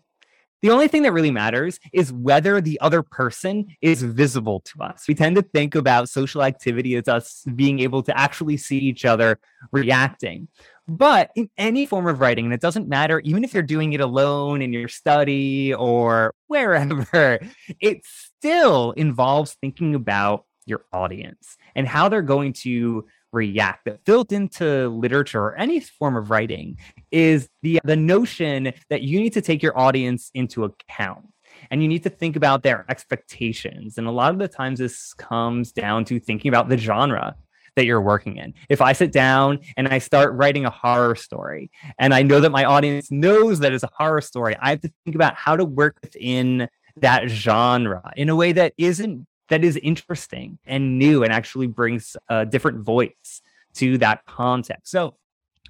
The 0.63 0.69
only 0.69 0.88
thing 0.88 1.02
that 1.04 1.12
really 1.12 1.30
matters 1.30 1.78
is 1.91 2.13
whether 2.13 2.62
the 2.62 2.80
other 2.80 3.04
person 3.04 3.67
is 3.82 4.02
visible 4.02 4.62
to 4.62 4.82
us. 4.82 5.04
We 5.10 5.13
tend 5.13 5.36
to 5.36 5.41
think 5.41 5.76
about 5.76 6.08
social 6.08 6.41
activity 6.41 6.95
as 6.95 7.10
us 7.10 7.43
being 7.54 7.82
able 7.82 8.02
to 8.04 8.17
actually 8.17 8.56
see 8.56 8.78
each 8.78 9.04
other 9.04 9.39
reacting. 9.73 10.47
But 10.88 11.32
in 11.36 11.49
any 11.58 11.86
form 11.86 12.08
of 12.08 12.21
writing, 12.21 12.45
and 12.45 12.54
it 12.54 12.62
doesn't 12.62 12.88
matter, 12.88 13.19
even 13.26 13.43
if 13.43 13.54
you're 13.54 13.62
doing 13.62 13.91
it 13.91 13.99
alone 13.99 14.62
in 14.62 14.71
your 14.71 14.88
study 14.88 15.73
or 15.73 16.34
wherever, 16.47 17.39
it 17.82 18.02
still 18.06 18.91
involves 18.93 19.58
thinking 19.60 19.95
about 19.95 20.45
your 20.65 20.86
audience 20.93 21.58
and 21.76 21.86
how 21.86 22.08
they're 22.08 22.21
going 22.21 22.54
to 22.54 23.06
react 23.34 23.86
that 23.86 24.06
built 24.06 24.32
into 24.32 24.88
literature 24.89 25.41
or 25.41 25.56
any 25.56 25.80
form 25.80 26.15
of 26.15 26.30
writing 26.30 26.78
is 27.12 27.50
the 27.62 27.80
the 27.84 27.96
notion 27.96 28.72
that 28.89 29.02
you 29.02 29.19
need 29.19 29.34
to 29.34 29.41
take 29.41 29.62
your 29.62 29.78
audience 29.78 30.32
into 30.34 30.63
account 30.63 31.26
and 31.72 31.82
you 31.82 31.88
need 31.88 32.04
to 32.04 32.10
think 32.10 32.36
about 32.36 32.63
their 32.63 32.86
expectations 32.89 33.98
and 33.98 34.08
a 34.08 34.12
lot 34.12 34.32
of 34.32 34.39
the 34.39 34.48
times 34.48 34.80
this 34.80 35.13
comes 35.13 35.72
down 35.72 36.06
to 36.06 36.19
thinking 36.19 36.50
about 36.50 36.69
the 36.69 36.78
genre 36.78 37.36
that 37.76 37.86
you're 37.86 38.02
working 38.02 38.38
in. 38.38 38.54
If 38.69 38.82
I 38.82 38.93
sit 38.93 39.12
down 39.12 39.60
and 39.78 39.88
I 39.88 39.98
start 39.98 40.34
writing 40.34 40.65
a 40.65 40.69
horror 40.69 41.15
story 41.15 41.72
and 41.98 42.13
I 42.13 42.22
know 42.22 42.39
that 42.39 42.52
my 42.52 42.65
audience 42.65 43.12
knows 43.12 43.60
that 43.60 43.74
it's 43.74 43.84
a 43.84 43.89
horror 43.98 44.22
story, 44.22 44.56
I 44.62 44.72
have 44.72 44.82
to 44.82 44.91
think 45.04 45.15
about 45.15 45.36
how 45.36 45.56
to 45.56 45.65
work 45.65 45.98
within 46.02 46.69
that 46.98 47.30
genre 47.30 48.12
in 48.15 48.30
a 48.30 48.36
way 48.36 48.52
that 48.52 48.74
isn't 48.78 49.26
that 49.49 49.63
is 49.63 49.77
interesting 49.77 50.58
and 50.65 50.97
new 50.97 51.23
and 51.23 51.34
actually 51.34 51.67
brings 51.67 52.15
a 52.29 52.45
different 52.45 52.79
voice 52.84 53.41
to 53.75 53.97
that 53.99 54.25
context. 54.25 54.91
So, 54.91 55.15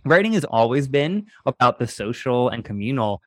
writing 0.06 0.34
has 0.34 0.46
always 0.46 0.88
been 0.88 1.28
about 1.46 1.80
the 1.80 1.88
social 1.88 2.50
and 2.50 2.64
communal. 2.64 3.22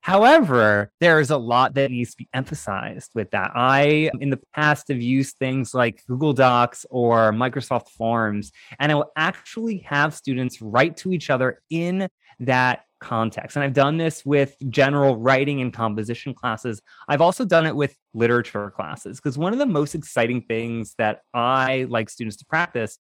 However, 0.00 0.92
there's 1.00 1.30
a 1.30 1.36
lot 1.36 1.74
that 1.74 1.90
needs 1.90 2.12
to 2.12 2.16
be 2.16 2.28
emphasized 2.32 3.10
with 3.16 3.28
that. 3.32 3.50
I, 3.56 4.08
in 4.20 4.30
the 4.30 4.38
past, 4.54 4.86
have 4.86 5.02
used 5.02 5.36
things 5.38 5.74
like 5.74 6.04
Google 6.06 6.32
Docs 6.32 6.86
or 6.90 7.32
Microsoft 7.32 7.88
Forms, 7.88 8.52
and 8.78 8.92
I 8.92 8.94
will 8.94 9.10
actually 9.16 9.78
have 9.78 10.14
students 10.14 10.62
write 10.62 10.96
to 10.98 11.12
each 11.12 11.28
other 11.28 11.60
in 11.70 12.08
that 12.38 12.85
context. 13.00 13.56
And 13.56 13.64
I've 13.64 13.72
done 13.72 13.96
this 13.96 14.24
with 14.24 14.56
general 14.68 15.16
writing 15.16 15.60
and 15.60 15.72
composition 15.72 16.34
classes. 16.34 16.80
I've 17.08 17.20
also 17.20 17.44
done 17.44 17.66
it 17.66 17.76
with 17.76 17.96
literature 18.14 18.70
classes 18.70 19.18
because 19.18 19.38
one 19.38 19.52
of 19.52 19.58
the 19.58 19.66
most 19.66 19.94
exciting 19.94 20.42
things 20.42 20.94
that 20.98 21.20
I 21.34 21.86
like 21.88 22.08
students 22.08 22.36
to 22.38 22.46
practice 22.46 22.98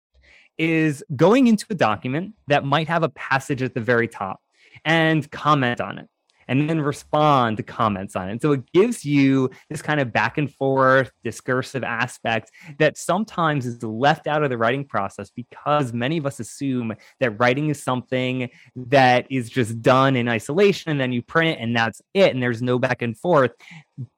is 0.57 1.03
going 1.15 1.47
into 1.47 1.65
a 1.69 1.75
document 1.75 2.33
that 2.47 2.63
might 2.63 2.87
have 2.87 3.03
a 3.03 3.09
passage 3.09 3.61
at 3.61 3.73
the 3.73 3.81
very 3.81 4.07
top 4.07 4.39
and 4.83 5.29
comment 5.31 5.81
on 5.81 5.99
it 5.99 6.07
and 6.47 6.69
then 6.69 6.81
respond 6.81 7.57
to 7.57 7.63
comments 7.63 8.15
on 8.15 8.29
it. 8.29 8.41
So 8.41 8.53
it 8.53 8.71
gives 8.73 9.05
you 9.05 9.49
this 9.69 9.81
kind 9.81 9.99
of 9.99 10.13
back 10.13 10.37
and 10.37 10.51
forth 10.51 11.11
discursive 11.23 11.83
aspect 11.83 12.51
that 12.79 12.97
sometimes 12.97 13.65
is 13.65 13.81
left 13.83 14.27
out 14.27 14.43
of 14.43 14.49
the 14.49 14.57
writing 14.57 14.85
process 14.85 15.29
because 15.29 15.93
many 15.93 16.17
of 16.17 16.25
us 16.25 16.39
assume 16.39 16.93
that 17.19 17.39
writing 17.39 17.69
is 17.69 17.81
something 17.81 18.49
that 18.75 19.27
is 19.29 19.49
just 19.49 19.81
done 19.81 20.15
in 20.15 20.27
isolation 20.29 20.91
and 20.91 20.99
then 20.99 21.11
you 21.11 21.21
print 21.21 21.57
it 21.57 21.61
and 21.61 21.75
that's 21.75 22.01
it 22.13 22.33
and 22.33 22.41
there's 22.41 22.61
no 22.61 22.79
back 22.79 23.01
and 23.01 23.17
forth. 23.17 23.51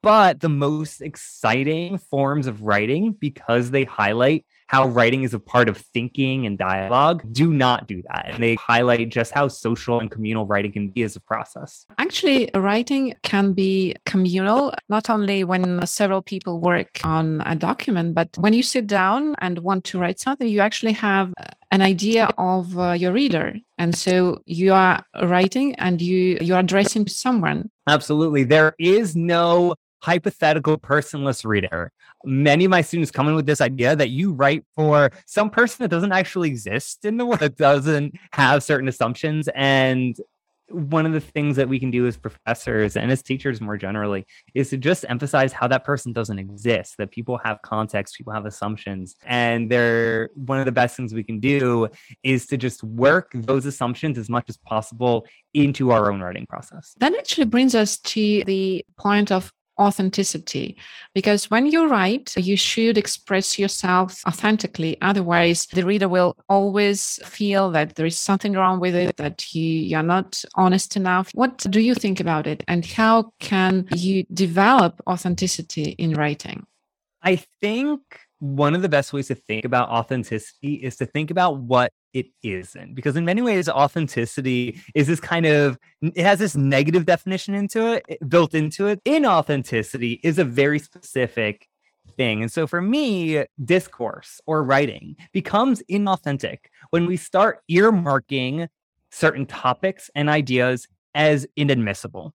But 0.02 0.40
the 0.40 0.48
most 0.48 1.00
exciting 1.00 1.98
forms 1.98 2.46
of 2.46 2.62
writing, 2.62 3.12
because 3.12 3.70
they 3.70 3.84
highlight 3.84 4.44
how 4.68 4.86
writing 4.86 5.22
is 5.22 5.34
a 5.34 5.40
part 5.40 5.68
of 5.68 5.78
thinking 5.78 6.46
and 6.46 6.56
dialogue 6.58 7.22
do 7.32 7.52
not 7.52 7.88
do 7.88 8.02
that. 8.02 8.26
And 8.28 8.42
they 8.42 8.54
highlight 8.54 9.08
just 9.08 9.32
how 9.32 9.48
social 9.48 9.98
and 9.98 10.10
communal 10.10 10.46
writing 10.46 10.72
can 10.72 10.88
be 10.88 11.02
as 11.02 11.16
a 11.16 11.20
process. 11.20 11.86
Actually, 11.98 12.50
writing 12.54 13.14
can 13.22 13.54
be 13.54 13.96
communal, 14.04 14.74
not 14.88 15.08
only 15.08 15.42
when 15.42 15.84
several 15.86 16.22
people 16.22 16.60
work 16.60 17.00
on 17.02 17.42
a 17.46 17.56
document, 17.56 18.14
but 18.14 18.28
when 18.38 18.52
you 18.52 18.62
sit 18.62 18.86
down 18.86 19.34
and 19.38 19.58
want 19.60 19.84
to 19.84 19.98
write 19.98 20.20
something, 20.20 20.46
you 20.46 20.60
actually 20.60 20.92
have 20.92 21.32
an 21.70 21.82
idea 21.82 22.30
of 22.38 22.78
uh, 22.78 22.92
your 22.92 23.12
reader 23.12 23.54
and 23.76 23.94
so 23.94 24.40
you 24.46 24.72
are 24.72 25.04
writing 25.22 25.74
and 25.76 26.00
you 26.00 26.38
you 26.40 26.54
are 26.54 26.60
addressing 26.60 27.06
someone 27.06 27.70
absolutely 27.86 28.42
there 28.42 28.74
is 28.78 29.14
no 29.14 29.74
hypothetical 30.00 30.78
personless 30.78 31.44
reader. 31.44 31.92
Many 32.24 32.64
of 32.64 32.70
my 32.70 32.82
students 32.82 33.10
come 33.10 33.28
in 33.28 33.34
with 33.34 33.46
this 33.46 33.60
idea 33.60 33.96
that 33.96 34.10
you 34.10 34.32
write 34.32 34.64
for 34.74 35.10
some 35.26 35.50
person 35.50 35.84
that 35.84 35.88
doesn't 35.88 36.12
actually 36.12 36.48
exist 36.48 37.04
in 37.04 37.16
the 37.16 37.26
world, 37.26 37.40
that 37.40 37.56
doesn't 37.56 38.14
have 38.32 38.62
certain 38.62 38.88
assumptions. 38.88 39.48
And 39.54 40.18
one 40.70 41.06
of 41.06 41.12
the 41.12 41.20
things 41.20 41.56
that 41.56 41.68
we 41.68 41.80
can 41.80 41.90
do 41.90 42.06
as 42.06 42.16
professors 42.16 42.96
and 42.96 43.10
as 43.10 43.22
teachers 43.22 43.60
more 43.60 43.76
generally 43.76 44.26
is 44.54 44.70
to 44.70 44.76
just 44.76 45.04
emphasize 45.08 45.52
how 45.52 45.66
that 45.66 45.84
person 45.84 46.12
doesn't 46.12 46.38
exist 46.38 46.96
that 46.98 47.10
people 47.10 47.38
have 47.42 47.60
context 47.62 48.16
people 48.16 48.32
have 48.32 48.44
assumptions 48.44 49.16
and 49.24 49.70
they're 49.70 50.30
one 50.34 50.58
of 50.58 50.66
the 50.66 50.72
best 50.72 50.96
things 50.96 51.14
we 51.14 51.24
can 51.24 51.40
do 51.40 51.88
is 52.22 52.46
to 52.46 52.56
just 52.56 52.82
work 52.84 53.30
those 53.34 53.64
assumptions 53.64 54.18
as 54.18 54.28
much 54.28 54.44
as 54.48 54.56
possible 54.58 55.26
into 55.54 55.90
our 55.90 56.12
own 56.12 56.20
writing 56.20 56.46
process 56.46 56.94
that 56.98 57.14
actually 57.14 57.46
brings 57.46 57.74
us 57.74 57.98
to 57.98 58.44
the 58.44 58.84
point 58.98 59.32
of 59.32 59.52
authenticity. 59.78 60.76
Because 61.14 61.50
when 61.50 61.66
you 61.66 61.88
write 61.88 62.34
you 62.36 62.56
should 62.56 62.98
express 62.98 63.58
yourself 63.58 64.20
authentically. 64.26 64.96
Otherwise 65.02 65.66
the 65.72 65.84
reader 65.84 66.08
will 66.08 66.36
always 66.48 67.18
feel 67.24 67.70
that 67.70 67.94
there 67.94 68.06
is 68.06 68.18
something 68.18 68.52
wrong 68.52 68.80
with 68.80 68.94
it 68.94 69.16
that 69.16 69.54
you, 69.54 69.64
you're 69.64 70.02
not 70.02 70.42
honest 70.54 70.96
enough. 70.96 71.30
What 71.34 71.58
do 71.58 71.80
you 71.80 71.94
think 71.94 72.20
about 72.20 72.46
it? 72.46 72.62
And 72.68 72.84
how 72.84 73.32
can 73.40 73.88
you 73.94 74.24
develop 74.32 75.00
authenticity 75.06 75.90
in 75.98 76.14
writing? 76.14 76.66
I 77.22 77.36
think 77.60 78.00
one 78.38 78.74
of 78.74 78.82
the 78.82 78.88
best 78.88 79.12
ways 79.12 79.28
to 79.28 79.34
think 79.34 79.64
about 79.64 79.88
authenticity 79.88 80.74
is 80.74 80.96
to 80.96 81.06
think 81.06 81.30
about 81.30 81.58
what 81.58 81.92
it 82.12 82.26
isn't 82.42 82.94
because 82.94 83.16
in 83.16 83.24
many 83.24 83.42
ways 83.42 83.68
authenticity 83.68 84.80
is 84.94 85.06
this 85.06 85.20
kind 85.20 85.46
of 85.46 85.78
it 86.00 86.18
has 86.18 86.38
this 86.38 86.56
negative 86.56 87.04
definition 87.04 87.54
into 87.54 87.92
it 87.92 88.04
eh, 88.08 88.16
built 88.26 88.54
into 88.54 88.86
it. 88.86 89.02
Inauthenticity 89.04 90.20
is 90.22 90.38
a 90.38 90.44
very 90.44 90.78
specific 90.78 91.68
thing 92.16 92.40
and 92.40 92.50
so 92.50 92.66
for 92.66 92.80
me 92.80 93.44
discourse 93.64 94.40
or 94.46 94.62
writing 94.64 95.14
becomes 95.32 95.82
inauthentic 95.90 96.58
when 96.90 97.06
we 97.06 97.16
start 97.16 97.60
earmarking 97.70 98.68
certain 99.10 99.46
topics 99.46 100.10
and 100.14 100.28
ideas 100.28 100.88
as 101.14 101.46
inadmissible. 101.56 102.34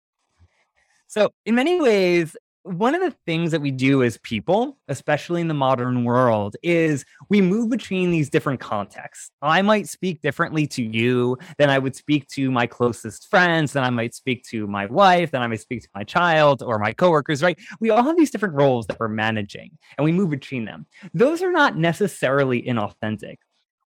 So 1.08 1.32
in 1.46 1.56
many 1.56 1.80
ways 1.80 2.36
one 2.64 2.96
of 2.96 3.02
the 3.02 3.16
things 3.26 3.52
that 3.52 3.62
we 3.62 3.72
do 3.72 4.04
as 4.04 4.18
people, 4.20 4.78
especially 4.88 5.42
in 5.42 5.50
the 5.50 5.54
modern 5.54 6.06
world, 6.06 6.56
is 6.64 7.04
we 7.30 7.42
move 7.42 7.70
between 7.70 8.10
these 8.10 8.30
different 8.30 8.62
contexts. 8.62 9.32
I 9.42 9.62
might 9.62 9.90
speak 9.90 10.22
differently 10.22 10.66
to 10.68 10.82
you 10.82 11.38
than 11.58 11.70
I 11.70 11.78
would 11.78 11.96
speak 11.96 12.28
to 12.30 12.50
my 12.52 12.66
closest 12.66 13.30
friends, 13.30 13.74
than 13.74 13.84
I 13.84 13.90
might 13.90 14.16
speak 14.16 14.44
to 14.46 14.66
my 14.66 14.86
wife, 14.86 15.32
than 15.32 15.42
I 15.42 15.48
might 15.48 15.60
speak 15.60 15.84
to 15.84 15.90
my 15.94 16.06
child 16.06 16.64
or 16.64 16.80
my 16.80 16.94
coworkers, 16.94 17.44
right? 17.44 17.60
We 17.82 17.90
all 17.90 18.04
have 18.04 18.18
these 18.18 18.32
different 18.32 18.56
roles 18.56 18.88
that 18.88 19.00
we're 19.00 19.10
managing 19.10 19.78
and 19.98 20.06
we 20.06 20.14
move 20.14 20.30
between 20.30 20.64
them. 20.64 20.86
Those 21.14 21.42
are 21.42 21.52
not 21.52 21.78
necessarily 21.78 22.62
inauthentic. 22.62 23.38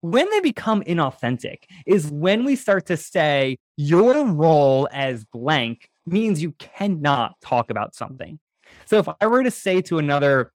When 0.00 0.28
they 0.30 0.40
become 0.40 0.82
inauthentic 0.82 1.58
is 1.86 2.10
when 2.10 2.44
we 2.44 2.56
start 2.56 2.86
to 2.86 2.96
say, 2.96 3.56
your 3.76 4.26
role 4.26 4.88
as 4.92 5.24
blank 5.24 5.88
means 6.06 6.42
you 6.42 6.52
cannot 6.58 7.40
talk 7.40 7.70
about 7.70 7.94
something 7.94 8.38
so 8.86 8.98
if 8.98 9.08
I 9.20 9.26
were 9.26 9.42
to 9.42 9.50
say 9.50 9.80
to 9.82 9.98
another 9.98 10.52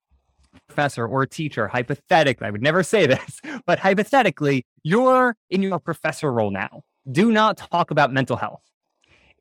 professor 0.67 1.05
or 1.07 1.25
teacher, 1.25 1.67
hypothetically, 1.67 2.47
I 2.47 2.51
would 2.51 2.61
never 2.61 2.83
say 2.83 3.05
this, 3.05 3.39
but 3.65 3.79
hypothetically, 3.79 4.65
you're 4.83 5.35
in 5.49 5.61
your 5.61 5.79
professor 5.79 6.31
role 6.31 6.51
now. 6.51 6.83
Do 7.11 7.31
not 7.31 7.57
talk 7.57 7.91
about 7.91 8.13
mental 8.13 8.35
health. 8.35 8.61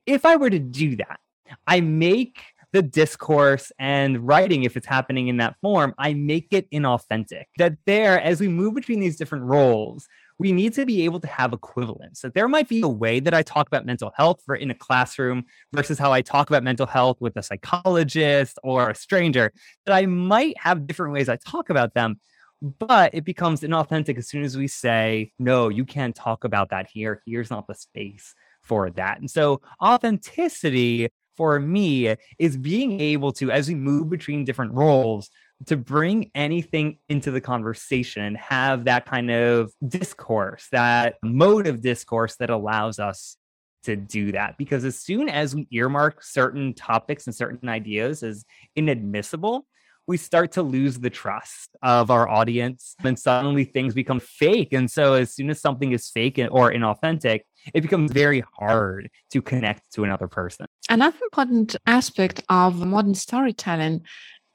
If 0.06 0.24
I 0.24 0.36
were 0.36 0.50
to 0.50 0.58
do 0.58 0.96
that, 0.96 1.20
I 1.66 1.80
make 1.80 2.40
the 2.72 2.82
discourse 2.82 3.72
and 3.78 4.26
writing, 4.26 4.64
if 4.64 4.76
it's 4.76 4.86
happening 4.86 5.28
in 5.28 5.38
that 5.38 5.56
form, 5.60 5.94
I 5.98 6.14
make 6.14 6.48
it 6.52 6.70
inauthentic. 6.70 7.44
That 7.56 7.76
there, 7.86 8.20
as 8.20 8.40
we 8.40 8.48
move 8.48 8.74
between 8.74 9.00
these 9.00 9.16
different 9.16 9.44
roles, 9.44 10.06
we 10.38 10.52
need 10.52 10.72
to 10.74 10.86
be 10.86 11.02
able 11.04 11.20
to 11.20 11.26
have 11.26 11.52
equivalence. 11.52 12.20
That 12.20 12.34
there 12.34 12.48
might 12.48 12.68
be 12.68 12.80
a 12.82 12.88
way 12.88 13.20
that 13.20 13.34
I 13.34 13.42
talk 13.42 13.66
about 13.66 13.84
mental 13.84 14.12
health 14.16 14.40
for 14.46 14.54
in 14.54 14.70
a 14.70 14.74
classroom 14.74 15.44
versus 15.72 15.98
how 15.98 16.12
I 16.12 16.22
talk 16.22 16.48
about 16.48 16.62
mental 16.62 16.86
health 16.86 17.18
with 17.20 17.36
a 17.36 17.42
psychologist 17.42 18.58
or 18.62 18.90
a 18.90 18.94
stranger, 18.94 19.52
that 19.86 19.94
I 19.94 20.06
might 20.06 20.56
have 20.58 20.86
different 20.86 21.12
ways 21.12 21.28
I 21.28 21.36
talk 21.36 21.70
about 21.70 21.94
them. 21.94 22.20
But 22.60 23.14
it 23.14 23.24
becomes 23.24 23.60
inauthentic 23.60 24.18
as 24.18 24.28
soon 24.28 24.42
as 24.42 24.56
we 24.56 24.66
say, 24.66 25.32
no, 25.38 25.68
you 25.68 25.84
can't 25.84 26.14
talk 26.14 26.44
about 26.44 26.70
that 26.70 26.88
here. 26.92 27.22
Here's 27.24 27.50
not 27.50 27.66
the 27.68 27.74
space 27.74 28.34
for 28.62 28.90
that. 28.90 29.20
And 29.20 29.30
so 29.30 29.60
authenticity 29.82 31.08
for 31.36 31.60
me 31.60 32.16
is 32.40 32.56
being 32.56 33.00
able 33.00 33.32
to, 33.32 33.52
as 33.52 33.68
we 33.68 33.76
move 33.76 34.10
between 34.10 34.44
different 34.44 34.72
roles, 34.72 35.30
to 35.66 35.76
bring 35.76 36.30
anything 36.34 36.98
into 37.08 37.30
the 37.30 37.40
conversation 37.40 38.22
and 38.22 38.36
have 38.36 38.84
that 38.84 39.06
kind 39.06 39.30
of 39.30 39.72
discourse, 39.86 40.68
that 40.72 41.16
mode 41.22 41.66
of 41.66 41.82
discourse 41.82 42.36
that 42.36 42.50
allows 42.50 42.98
us 42.98 43.36
to 43.84 43.96
do 43.96 44.32
that. 44.32 44.56
Because 44.58 44.84
as 44.84 44.98
soon 44.98 45.28
as 45.28 45.54
we 45.54 45.66
earmark 45.70 46.22
certain 46.22 46.74
topics 46.74 47.26
and 47.26 47.34
certain 47.34 47.68
ideas 47.68 48.22
as 48.22 48.44
inadmissible, 48.76 49.66
we 50.06 50.16
start 50.16 50.52
to 50.52 50.62
lose 50.62 50.98
the 50.98 51.10
trust 51.10 51.76
of 51.82 52.10
our 52.10 52.26
audience 52.26 52.94
and 53.04 53.18
suddenly 53.18 53.64
things 53.64 53.92
become 53.92 54.18
fake. 54.20 54.72
And 54.72 54.90
so 54.90 55.12
as 55.12 55.34
soon 55.34 55.50
as 55.50 55.60
something 55.60 55.92
is 55.92 56.08
fake 56.08 56.40
or 56.50 56.72
inauthentic, 56.72 57.40
it 57.74 57.82
becomes 57.82 58.10
very 58.10 58.42
hard 58.58 59.10
to 59.32 59.42
connect 59.42 59.82
to 59.92 60.04
another 60.04 60.26
person. 60.26 60.64
Another 60.88 61.18
important 61.24 61.76
aspect 61.86 62.42
of 62.48 62.86
modern 62.86 63.14
storytelling 63.14 64.00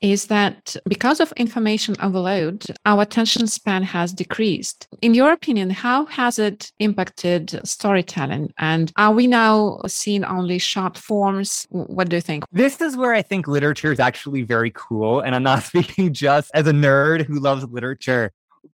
is 0.04 0.28
that 0.28 0.76
because 0.88 1.22
of 1.22 1.32
information 1.38 1.96
overload, 2.02 2.66
our 2.86 3.02
attention 3.02 3.48
span 3.48 3.82
has 3.84 4.12
decreased. 4.12 4.88
In 5.02 5.14
your 5.14 5.32
opinion, 5.32 5.70
how 5.70 6.06
has 6.08 6.38
it 6.38 6.72
impacted 6.80 7.60
storytelling? 7.66 8.52
And 8.60 8.92
are 8.98 9.14
we 9.14 9.28
now 9.28 9.80
seeing 9.88 10.26
only 10.26 10.60
short 10.60 10.98
forms? 10.98 11.66
What 11.70 12.10
do 12.10 12.18
you 12.18 12.22
think? 12.22 12.44
This 12.52 12.82
is 12.82 12.98
where 12.98 13.14
I 13.14 13.22
think 13.22 13.48
literature 13.48 13.94
is 13.94 14.00
actually 14.02 14.42
very 14.42 14.72
cool. 14.76 15.22
And 15.22 15.34
I'm 15.34 15.44
not 15.44 15.64
speaking 15.72 16.14
just 16.14 16.52
as 16.54 16.68
a 16.68 16.74
nerd 16.74 17.26
who 17.26 17.40
loves 17.40 17.64
literature, 17.64 18.32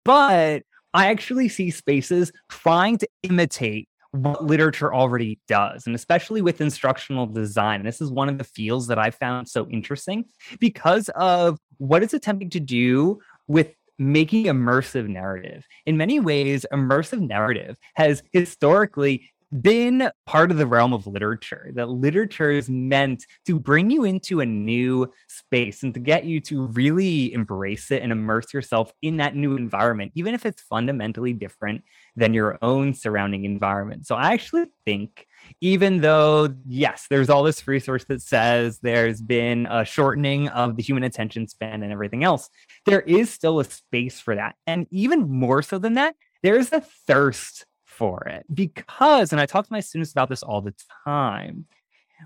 but 0.04 0.62
I 0.94 1.08
actually 1.08 1.50
see 1.50 1.72
spaces 1.72 2.32
trying 2.50 3.00
to 3.00 3.08
imitate 3.24 3.90
what 4.16 4.44
literature 4.44 4.94
already 4.94 5.40
does, 5.48 5.86
and 5.88 5.96
especially 5.96 6.42
with 6.42 6.62
instructional 6.62 7.26
design. 7.26 7.82
And 7.82 7.88
this 7.88 8.02
is 8.02 8.12
one 8.12 8.30
of 8.30 8.38
the 8.38 8.44
fields 8.44 8.88
that 8.88 9.00
I 9.00 9.12
found 9.12 9.48
so 9.48 9.68
interesting 9.70 10.26
because 10.60 11.10
of 11.10 11.60
what 11.78 12.04
it's 12.04 12.14
attempting 12.14 12.50
to 12.52 12.60
do 12.60 13.20
with 13.48 13.74
making 13.98 14.46
immersive 14.46 15.08
narrative. 15.08 15.66
In 15.86 15.98
many 15.98 16.20
ways, 16.20 16.66
immersive 16.72 17.26
narrative 17.26 17.78
has 17.96 18.24
historically 18.34 19.30
been 19.62 20.10
part 20.26 20.52
of 20.52 20.58
the 20.58 20.66
realm 20.66 20.92
of 20.92 21.08
literature. 21.08 21.72
That 21.76 21.90
literature 21.90 22.52
is 22.52 22.70
meant 22.70 23.26
to 23.46 23.60
bring 23.60 23.90
you 23.90 24.04
into 24.04 24.42
a 24.42 24.46
new 24.46 25.12
space 25.30 25.84
and 25.84 25.94
to 25.94 26.00
get 26.00 26.26
you 26.26 26.42
to 26.42 26.68
really 26.68 27.32
embrace 27.34 27.92
it 27.92 28.02
and 28.02 28.12
immerse 28.12 28.54
yourself 28.54 28.92
in 29.02 29.18
that 29.18 29.36
new 29.36 29.56
environment, 29.56 30.12
even 30.16 30.34
if 30.34 30.46
it's 30.46 30.62
fundamentally 30.64 31.32
different 31.32 31.84
than 32.16 32.34
your 32.34 32.58
own 32.62 32.94
surrounding 32.94 33.44
environment. 33.46 34.08
So 34.08 34.16
I 34.16 34.34
actually 34.34 34.66
think, 34.86 35.28
even 35.62 36.02
though, 36.02 36.54
yes, 36.66 37.08
there's 37.10 37.30
all 37.30 37.44
this 37.44 37.68
resource 37.68 38.06
that 38.06 38.22
says 38.22 38.80
there's 38.80 39.22
been 39.22 39.68
a 39.70 39.86
shortening 39.86 40.48
of 40.50 40.78
the 40.78 40.84
human 40.84 41.04
attention 41.04 41.48
span 41.48 41.84
and 41.84 41.92
everything 41.92 42.24
else, 42.24 42.50
there 42.86 43.02
is 43.02 43.30
still 43.30 43.60
a 43.60 43.66
space 43.66 44.20
for 44.20 44.36
that. 44.36 44.56
And 44.66 44.88
even 44.92 45.30
more 45.30 45.62
so 45.62 45.78
than 45.78 45.96
that, 45.96 46.16
there's 46.42 46.72
a 46.72 46.82
thirst 46.82 47.66
for 47.84 48.28
it 48.28 48.46
because, 48.54 49.32
and 49.32 49.42
I 49.42 49.46
talk 49.46 49.66
to 49.66 49.74
my 49.74 49.80
students 49.80 50.12
about 50.12 50.30
this 50.30 50.44
all 50.44 50.62
the 50.62 50.76
time. 51.06 51.66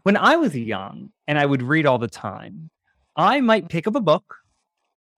When 0.04 0.18
I 0.18 0.36
was 0.36 0.56
young 0.56 1.10
and 1.28 1.40
I 1.40 1.46
would 1.46 1.64
read 1.64 1.86
all 1.86 1.98
the 1.98 2.08
time, 2.08 2.70
I 3.16 3.42
might 3.42 3.70
pick 3.70 3.88
up 3.88 3.96
a 3.96 4.02
book, 4.02 4.36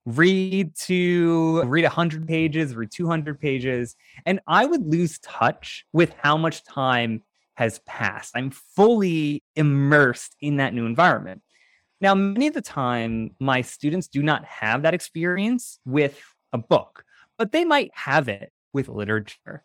read 0.05 0.75
to 0.75 1.63
read 1.63 1.83
100 1.83 2.27
pages, 2.27 2.75
read 2.75 2.91
200 2.91 3.39
pages, 3.39 3.95
and 4.25 4.39
I 4.47 4.65
would 4.65 4.85
lose 4.85 5.19
touch 5.19 5.85
with 5.93 6.13
how 6.17 6.37
much 6.37 6.63
time 6.63 7.23
has 7.55 7.79
passed. 7.79 8.31
I'm 8.35 8.51
fully 8.51 9.43
immersed 9.55 10.35
in 10.41 10.57
that 10.57 10.73
new 10.73 10.85
environment. 10.85 11.41
Now, 11.99 12.15
many 12.15 12.47
of 12.47 12.53
the 12.53 12.61
time, 12.61 13.35
my 13.39 13.61
students 13.61 14.07
do 14.07 14.23
not 14.23 14.43
have 14.45 14.81
that 14.81 14.95
experience 14.95 15.79
with 15.85 16.19
a 16.51 16.57
book, 16.57 17.03
but 17.37 17.51
they 17.51 17.63
might 17.63 17.91
have 17.93 18.27
it 18.27 18.51
with 18.73 18.89
literature 18.89 19.63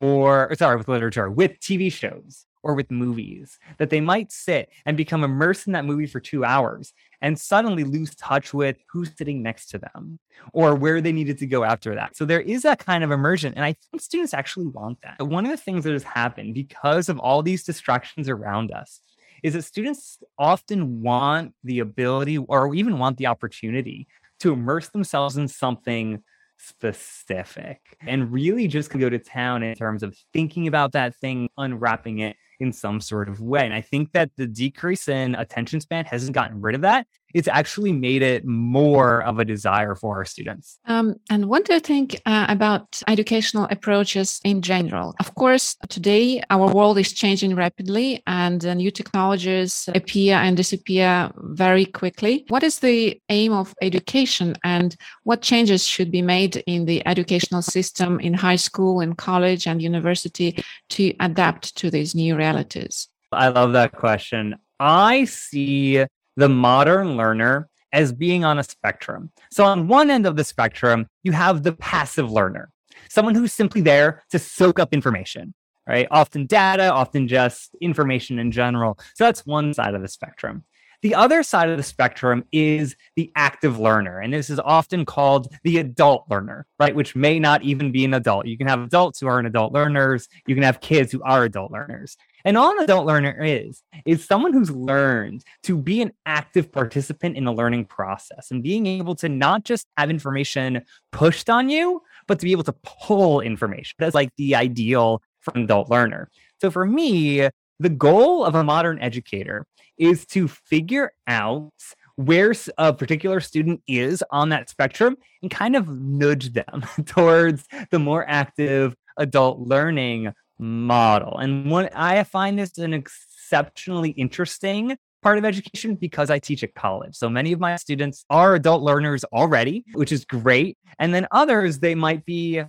or 0.00 0.54
sorry, 0.56 0.76
with 0.76 0.88
literature, 0.88 1.30
with 1.30 1.60
TV 1.60 1.92
shows 1.92 2.46
or 2.62 2.74
with 2.74 2.90
movies, 2.90 3.58
that 3.78 3.90
they 3.90 4.00
might 4.00 4.30
sit 4.32 4.68
and 4.86 4.96
become 4.96 5.24
immersed 5.24 5.66
in 5.66 5.72
that 5.72 5.84
movie 5.84 6.06
for 6.06 6.20
two 6.20 6.44
hours 6.44 6.92
and 7.22 7.38
suddenly 7.38 7.84
lose 7.84 8.14
touch 8.14 8.52
with 8.54 8.76
who's 8.90 9.10
sitting 9.16 9.42
next 9.42 9.66
to 9.66 9.78
them 9.78 10.18
or 10.52 10.74
where 10.74 11.00
they 11.00 11.12
needed 11.12 11.38
to 11.38 11.46
go 11.46 11.64
after 11.64 11.94
that. 11.94 12.16
So 12.16 12.24
there 12.24 12.40
is 12.40 12.62
that 12.62 12.84
kind 12.84 13.04
of 13.04 13.10
immersion. 13.10 13.52
And 13.54 13.64
I 13.64 13.74
think 13.74 14.02
students 14.02 14.34
actually 14.34 14.66
want 14.66 14.98
that. 15.02 15.22
One 15.22 15.44
of 15.44 15.50
the 15.50 15.56
things 15.56 15.84
that 15.84 15.92
has 15.92 16.02
happened 16.02 16.54
because 16.54 17.08
of 17.08 17.18
all 17.18 17.42
these 17.42 17.64
distractions 17.64 18.28
around 18.28 18.72
us 18.72 19.00
is 19.42 19.54
that 19.54 19.62
students 19.62 20.18
often 20.38 21.02
want 21.02 21.54
the 21.64 21.78
ability 21.78 22.38
or 22.38 22.74
even 22.74 22.98
want 22.98 23.16
the 23.16 23.26
opportunity 23.26 24.06
to 24.40 24.52
immerse 24.52 24.88
themselves 24.88 25.36
in 25.36 25.48
something 25.48 26.22
specific 26.58 27.80
and 28.06 28.32
really 28.32 28.68
just 28.68 28.90
go 28.90 29.08
to 29.08 29.18
town 29.18 29.62
in 29.62 29.74
terms 29.74 30.02
of 30.02 30.14
thinking 30.32 30.66
about 30.66 30.92
that 30.92 31.14
thing, 31.16 31.48
unwrapping 31.56 32.18
it 32.18 32.36
in 32.60 32.72
some 32.72 33.00
sort 33.00 33.28
of 33.28 33.40
way. 33.40 33.64
And 33.64 33.74
I 33.74 33.80
think 33.80 34.12
that 34.12 34.30
the 34.36 34.46
decrease 34.46 35.08
in 35.08 35.34
attention 35.34 35.80
span 35.80 36.04
hasn't 36.04 36.32
gotten 36.32 36.60
rid 36.60 36.74
of 36.74 36.82
that 36.82 37.06
it's 37.34 37.48
actually 37.48 37.92
made 37.92 38.22
it 38.22 38.44
more 38.44 39.22
of 39.22 39.38
a 39.38 39.44
desire 39.44 39.94
for 39.94 40.16
our 40.16 40.24
students. 40.24 40.78
Um, 40.86 41.16
and 41.30 41.48
what 41.48 41.64
do 41.64 41.74
you 41.74 41.80
think 41.80 42.20
uh, 42.26 42.46
about 42.48 43.02
educational 43.08 43.66
approaches 43.70 44.40
in 44.44 44.62
general? 44.62 45.14
Of 45.20 45.34
course, 45.34 45.76
today 45.88 46.42
our 46.50 46.72
world 46.72 46.98
is 46.98 47.12
changing 47.12 47.54
rapidly 47.54 48.22
and 48.26 48.64
uh, 48.64 48.74
new 48.74 48.90
technologies 48.90 49.88
appear 49.94 50.36
and 50.36 50.56
disappear 50.56 51.30
very 51.36 51.84
quickly. 51.84 52.44
What 52.48 52.62
is 52.62 52.78
the 52.78 53.20
aim 53.28 53.52
of 53.52 53.74
education 53.82 54.56
and 54.64 54.96
what 55.24 55.42
changes 55.42 55.86
should 55.86 56.10
be 56.10 56.22
made 56.22 56.56
in 56.66 56.84
the 56.84 57.06
educational 57.06 57.62
system 57.62 58.20
in 58.20 58.34
high 58.34 58.56
school 58.56 59.00
and 59.00 59.16
college 59.16 59.66
and 59.66 59.82
university 59.82 60.62
to 60.90 61.14
adapt 61.20 61.76
to 61.76 61.90
these 61.90 62.14
new 62.14 62.36
realities? 62.36 63.08
I 63.32 63.48
love 63.48 63.72
that 63.74 63.92
question. 63.92 64.56
I 64.78 65.24
see 65.24 66.04
the 66.36 66.48
modern 66.48 67.16
learner 67.16 67.68
as 67.92 68.12
being 68.12 68.44
on 68.44 68.58
a 68.58 68.62
spectrum. 68.62 69.30
So, 69.50 69.64
on 69.64 69.88
one 69.88 70.10
end 70.10 70.26
of 70.26 70.36
the 70.36 70.44
spectrum, 70.44 71.06
you 71.22 71.32
have 71.32 71.62
the 71.62 71.72
passive 71.72 72.30
learner, 72.30 72.70
someone 73.08 73.34
who's 73.34 73.52
simply 73.52 73.80
there 73.80 74.22
to 74.30 74.38
soak 74.38 74.78
up 74.78 74.92
information, 74.92 75.54
right? 75.88 76.06
Often 76.10 76.46
data, 76.46 76.92
often 76.92 77.28
just 77.28 77.74
information 77.80 78.38
in 78.38 78.50
general. 78.50 78.98
So, 79.14 79.24
that's 79.24 79.46
one 79.46 79.74
side 79.74 79.94
of 79.94 80.02
the 80.02 80.08
spectrum. 80.08 80.64
The 81.02 81.14
other 81.14 81.42
side 81.42 81.70
of 81.70 81.78
the 81.78 81.82
spectrum 81.82 82.44
is 82.52 82.94
the 83.16 83.32
active 83.34 83.78
learner. 83.78 84.20
And 84.20 84.34
this 84.34 84.50
is 84.50 84.60
often 84.60 85.06
called 85.06 85.48
the 85.64 85.78
adult 85.78 86.26
learner, 86.28 86.66
right? 86.78 86.94
Which 86.94 87.16
may 87.16 87.38
not 87.38 87.62
even 87.62 87.90
be 87.90 88.04
an 88.04 88.12
adult. 88.12 88.46
You 88.46 88.58
can 88.58 88.66
have 88.66 88.82
adults 88.82 89.18
who 89.18 89.26
aren't 89.26 89.46
adult 89.46 89.72
learners. 89.72 90.28
You 90.46 90.54
can 90.54 90.62
have 90.62 90.80
kids 90.80 91.10
who 91.10 91.22
are 91.22 91.44
adult 91.44 91.72
learners. 91.72 92.18
And 92.44 92.56
all 92.56 92.72
an 92.72 92.82
adult 92.82 93.06
learner 93.06 93.42
is, 93.42 93.82
is 94.06 94.24
someone 94.24 94.52
who's 94.52 94.70
learned 94.70 95.44
to 95.64 95.76
be 95.76 96.02
an 96.02 96.12
active 96.26 96.72
participant 96.72 97.36
in 97.36 97.44
the 97.44 97.52
learning 97.52 97.86
process 97.86 98.50
and 98.50 98.62
being 98.62 98.86
able 98.86 99.14
to 99.16 99.28
not 99.28 99.64
just 99.64 99.86
have 99.96 100.10
information 100.10 100.82
pushed 101.12 101.50
on 101.50 101.68
you, 101.68 102.02
but 102.26 102.38
to 102.38 102.44
be 102.44 102.52
able 102.52 102.64
to 102.64 102.74
pull 102.82 103.40
information. 103.40 103.94
That's 103.98 104.14
like 104.14 104.30
the 104.36 104.54
ideal 104.54 105.22
for 105.40 105.52
an 105.54 105.64
adult 105.64 105.90
learner. 105.90 106.28
So 106.60 106.70
for 106.70 106.86
me, 106.86 107.48
the 107.78 107.88
goal 107.88 108.44
of 108.44 108.54
a 108.54 108.64
modern 108.64 109.00
educator 109.00 109.66
is 109.98 110.26
to 110.26 110.48
figure 110.48 111.12
out 111.26 111.72
where 112.16 112.52
a 112.76 112.92
particular 112.92 113.40
student 113.40 113.80
is 113.86 114.22
on 114.30 114.50
that 114.50 114.68
spectrum 114.68 115.16
and 115.40 115.50
kind 115.50 115.74
of 115.74 115.88
nudge 115.88 116.52
them 116.52 116.84
towards 117.06 117.66
the 117.90 117.98
more 117.98 118.28
active 118.28 118.94
adult 119.16 119.60
learning 119.60 120.32
model. 120.60 121.38
And 121.38 121.70
what 121.70 121.92
I 121.96 122.22
find 122.24 122.58
this 122.58 122.78
an 122.78 122.94
exceptionally 122.94 124.10
interesting 124.10 124.96
part 125.22 125.38
of 125.38 125.44
education 125.44 125.94
because 125.96 126.30
I 126.30 126.38
teach 126.38 126.62
at 126.62 126.74
college. 126.74 127.14
So 127.14 127.28
many 127.28 127.52
of 127.52 127.60
my 127.60 127.76
students 127.76 128.24
are 128.30 128.54
adult 128.54 128.82
learners 128.82 129.24
already, 129.24 129.84
which 129.92 130.12
is 130.12 130.24
great. 130.24 130.78
And 130.98 131.12
then 131.14 131.26
others, 131.30 131.78
they 131.78 131.94
might 131.94 132.24
be 132.24 132.62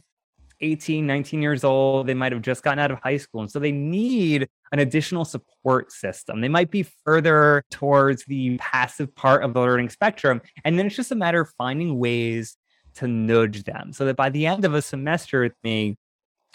18, 0.60 1.08
19 1.08 1.42
years 1.42 1.64
old. 1.64 2.08
They 2.08 2.14
might 2.14 2.32
have 2.32 2.42
just 2.42 2.64
gotten 2.64 2.80
out 2.80 2.92
of 2.92 3.00
high 3.00 3.18
school. 3.18 3.42
And 3.42 3.52
so 3.52 3.60
they 3.60 3.72
need 3.72 4.48
an 4.72 4.80
additional 4.80 5.26
support 5.26 5.92
system. 5.92 6.42
They 6.42 6.50
might 6.50 6.72
be 6.72 6.84
further 7.06 7.64
towards 7.72 8.26
the 8.26 8.58
passive 8.58 9.14
part 9.16 9.44
of 9.44 9.54
the 9.54 9.60
learning 9.60 9.90
spectrum. 9.90 10.42
And 10.64 10.78
then 10.78 10.88
it's 10.88 10.96
just 10.96 11.12
a 11.12 11.16
matter 11.16 11.42
of 11.42 11.50
finding 11.58 11.98
ways 11.98 12.58
to 12.96 13.08
nudge 13.08 13.64
them 13.64 13.94
so 13.94 14.06
that 14.06 14.18
by 14.18 14.30
the 14.30 14.46
end 14.46 14.66
of 14.66 14.74
a 14.74 14.82
semester 14.82 15.42
with 15.42 15.56
me, 15.64 15.98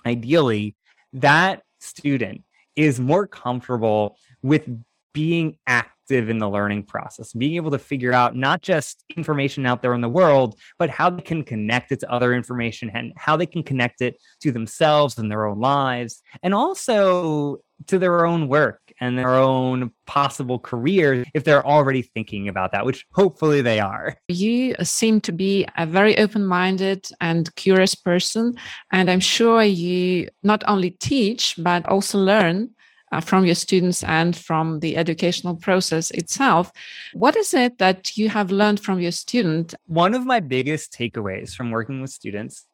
ideally, 0.05 0.77
that 1.15 1.63
student 1.81 2.43
is 2.75 3.01
more 3.01 3.27
comfortable 3.27 4.17
with 4.43 4.69
being 5.13 5.57
active 5.67 6.29
in 6.29 6.39
the 6.39 6.49
learning 6.49 6.83
process, 6.83 7.33
being 7.33 7.57
able 7.57 7.71
to 7.71 7.79
figure 7.79 8.13
out 8.13 8.37
not 8.37 8.61
just 8.61 9.03
information 9.17 9.65
out 9.67 9.83
there 9.83 9.95
in 9.95 10.03
the 10.03 10.09
world, 10.09 10.59
but 10.79 10.91
how 10.91 11.09
they 11.09 11.23
can 11.23 11.43
connect 11.43 11.91
it 11.91 12.01
to 12.01 12.13
other 12.13 12.35
information 12.35 12.91
and 12.93 13.13
how 13.17 13.37
they 13.37 13.47
can 13.47 13.63
connect 13.63 14.03
it 14.03 14.17
to 14.41 14.53
themselves 14.53 15.19
and 15.19 15.31
their 15.31 15.47
own 15.47 15.59
lives, 15.59 16.23
and 16.43 16.55
also 16.55 17.57
to 17.87 17.99
their 17.99 18.27
own 18.27 18.47
work 18.47 18.81
and 19.01 19.19
their 19.19 19.35
own 19.35 19.91
possible 20.07 20.59
career 20.59 21.25
if 21.35 21.45
they're 21.45 21.67
already 21.67 22.03
thinking 22.03 22.49
about 22.49 22.73
that, 22.73 22.87
which 22.87 23.05
hopefully 23.13 23.63
they 23.63 23.81
are. 23.81 24.17
You 24.29 24.75
seem 24.83 25.21
to 25.23 25.33
be 25.33 25.67
a 25.77 25.87
very 25.87 26.17
open 26.19 26.47
minded 26.47 27.09
and 27.21 27.55
curious 27.57 27.95
person. 27.95 28.57
And 28.93 29.11
I'm 29.11 29.21
sure 29.21 29.63
you 29.63 30.29
not 30.43 30.63
only 30.67 30.91
teach, 30.91 31.55
but 31.59 31.87
also 31.87 32.19
learn 32.19 32.71
uh, 33.13 33.21
from 33.21 33.45
your 33.45 33.55
students 33.55 34.03
and 34.05 34.37
from 34.37 34.81
the 34.81 34.97
educational 34.97 35.57
process 35.57 36.11
itself. 36.11 36.73
What 37.13 37.37
is 37.37 37.55
it 37.55 37.79
that 37.79 38.17
you 38.17 38.29
have 38.29 38.51
learned 38.51 38.81
from 38.81 39.01
your 39.01 39.13
student? 39.13 39.75
One 39.87 40.15
of 40.15 40.27
my 40.27 40.41
biggest 40.41 40.93
takeaways 40.93 41.55
from 41.55 41.71
working 41.71 42.01
with 42.01 42.11
students 42.11 42.67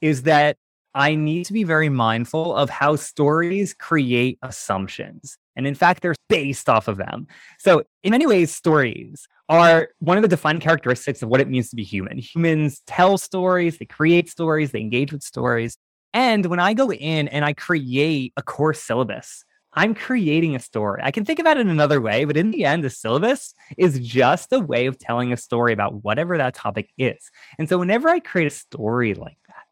is 0.00 0.22
that 0.22 0.56
I 0.94 1.16
need 1.16 1.46
to 1.46 1.52
be 1.52 1.64
very 1.64 1.88
mindful 1.88 2.54
of 2.54 2.70
how 2.70 2.96
stories 2.96 3.74
create 3.74 4.38
assumptions. 4.42 5.38
And 5.56 5.66
in 5.66 5.74
fact, 5.74 6.02
they're 6.02 6.14
based 6.28 6.68
off 6.68 6.88
of 6.88 6.96
them. 6.96 7.26
So, 7.58 7.84
in 8.02 8.10
many 8.10 8.26
ways, 8.26 8.54
stories 8.54 9.26
are 9.48 9.88
one 9.98 10.16
of 10.16 10.22
the 10.22 10.28
defining 10.28 10.60
characteristics 10.60 11.22
of 11.22 11.28
what 11.28 11.40
it 11.40 11.48
means 11.48 11.70
to 11.70 11.76
be 11.76 11.84
human. 11.84 12.18
Humans 12.18 12.82
tell 12.86 13.18
stories, 13.18 13.78
they 13.78 13.84
create 13.84 14.30
stories, 14.30 14.72
they 14.72 14.80
engage 14.80 15.12
with 15.12 15.22
stories. 15.22 15.76
And 16.12 16.46
when 16.46 16.60
I 16.60 16.74
go 16.74 16.92
in 16.92 17.28
and 17.28 17.44
I 17.44 17.52
create 17.52 18.32
a 18.36 18.42
course 18.42 18.80
syllabus, 18.82 19.44
I'm 19.74 19.94
creating 19.94 20.54
a 20.54 20.60
story. 20.60 21.00
I 21.02 21.10
can 21.10 21.24
think 21.24 21.40
about 21.40 21.56
it 21.56 21.62
in 21.62 21.68
another 21.68 22.00
way, 22.00 22.24
but 22.24 22.36
in 22.36 22.52
the 22.52 22.64
end, 22.64 22.84
the 22.84 22.90
syllabus 22.90 23.54
is 23.76 23.98
just 23.98 24.52
a 24.52 24.60
way 24.60 24.86
of 24.86 24.98
telling 24.98 25.32
a 25.32 25.36
story 25.36 25.72
about 25.72 26.04
whatever 26.04 26.38
that 26.38 26.54
topic 26.54 26.90
is. 26.96 27.30
And 27.58 27.68
so, 27.68 27.78
whenever 27.78 28.08
I 28.08 28.20
create 28.20 28.46
a 28.46 28.50
story 28.50 29.14
like 29.14 29.38
that, 29.48 29.63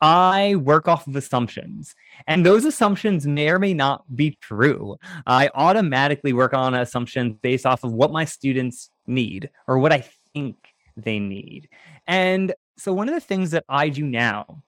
I 0.00 0.56
work 0.56 0.88
off 0.88 1.06
of 1.06 1.16
assumptions. 1.16 1.94
And 2.26 2.44
those 2.44 2.64
assumptions 2.64 3.26
may 3.26 3.50
or 3.50 3.58
may 3.58 3.74
not 3.74 4.04
be 4.14 4.38
true. 4.40 4.96
I 5.26 5.50
automatically 5.54 6.32
work 6.32 6.54
on 6.54 6.74
assumptions 6.74 7.36
based 7.42 7.66
off 7.66 7.84
of 7.84 7.92
what 7.92 8.12
my 8.12 8.24
students 8.24 8.90
need 9.06 9.50
or 9.66 9.78
what 9.78 9.92
I 9.92 10.04
think 10.32 10.56
they 10.96 11.18
need. 11.18 11.68
And 12.06 12.54
so, 12.78 12.92
one 12.92 13.08
of 13.08 13.14
the 13.14 13.20
things 13.20 13.50
that 13.50 13.64
I 13.68 13.88
do 13.88 14.04
now 14.04 14.62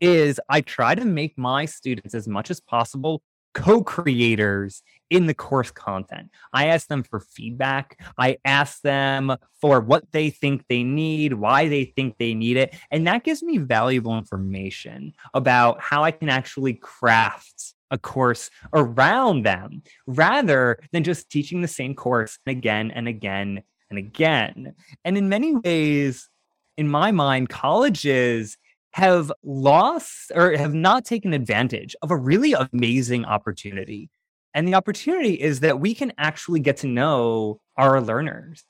is 0.00 0.40
I 0.48 0.60
try 0.60 0.94
to 0.94 1.04
make 1.04 1.38
my 1.38 1.64
students 1.64 2.14
as 2.14 2.28
much 2.28 2.50
as 2.50 2.60
possible 2.60 3.22
co-creators 3.56 4.82
in 5.08 5.26
the 5.26 5.32
course 5.32 5.70
content. 5.70 6.28
I 6.52 6.66
ask 6.66 6.88
them 6.88 7.02
for 7.02 7.20
feedback. 7.20 7.98
I 8.18 8.36
ask 8.44 8.82
them 8.82 9.34
for 9.62 9.80
what 9.80 10.12
they 10.12 10.28
think 10.28 10.66
they 10.68 10.82
need, 10.82 11.32
why 11.32 11.68
they 11.68 11.86
think 11.86 12.18
they 12.18 12.34
need 12.34 12.58
it, 12.58 12.76
and 12.90 13.06
that 13.06 13.24
gives 13.24 13.42
me 13.42 13.56
valuable 13.56 14.18
information 14.18 15.14
about 15.32 15.80
how 15.80 16.04
I 16.04 16.10
can 16.10 16.28
actually 16.28 16.74
craft 16.74 17.72
a 17.90 17.96
course 17.96 18.50
around 18.74 19.44
them 19.44 19.82
rather 20.06 20.78
than 20.92 21.02
just 21.02 21.30
teaching 21.30 21.62
the 21.62 21.68
same 21.68 21.94
course 21.94 22.38
again 22.46 22.90
and 22.90 23.08
again 23.08 23.62
and 23.88 23.98
again. 23.98 24.74
And 25.02 25.16
in 25.16 25.30
many 25.30 25.54
ways, 25.54 26.28
in 26.76 26.88
my 26.88 27.10
mind, 27.10 27.48
colleges 27.48 28.58
have 28.96 29.30
lost 29.42 30.32
or 30.34 30.56
have 30.56 30.72
not 30.72 31.04
taken 31.04 31.34
advantage 31.34 31.94
of 32.00 32.10
a 32.10 32.16
really 32.16 32.54
amazing 32.54 33.26
opportunity. 33.26 34.08
And 34.54 34.66
the 34.66 34.74
opportunity 34.74 35.34
is 35.34 35.60
that 35.60 35.78
we 35.78 35.92
can 35.92 36.14
actually 36.16 36.60
get 36.60 36.78
to 36.78 36.86
know 36.86 37.60
our 37.76 38.00
learners. 38.00 38.64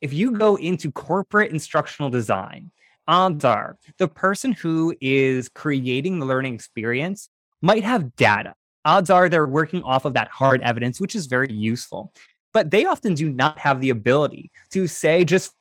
If 0.00 0.14
you 0.14 0.30
go 0.30 0.56
into 0.56 0.90
corporate 0.90 1.52
instructional 1.52 2.08
design, 2.08 2.70
odds 3.06 3.44
are 3.44 3.76
the 3.98 4.08
person 4.08 4.52
who 4.52 4.96
is 4.98 5.50
creating 5.50 6.20
the 6.20 6.26
learning 6.26 6.54
experience 6.54 7.28
might 7.60 7.84
have 7.84 8.16
data. 8.16 8.54
Odds 8.86 9.10
are 9.10 9.28
they're 9.28 9.44
working 9.44 9.82
off 9.82 10.06
of 10.06 10.14
that 10.14 10.28
hard 10.28 10.62
evidence, 10.62 11.02
which 11.02 11.14
is 11.14 11.26
very 11.26 11.52
useful. 11.52 12.14
But 12.54 12.70
they 12.70 12.86
often 12.86 13.12
do 13.12 13.28
not 13.28 13.58
have 13.58 13.82
the 13.82 13.90
ability 13.90 14.52
to 14.70 14.86
say, 14.86 15.22
just 15.26 15.52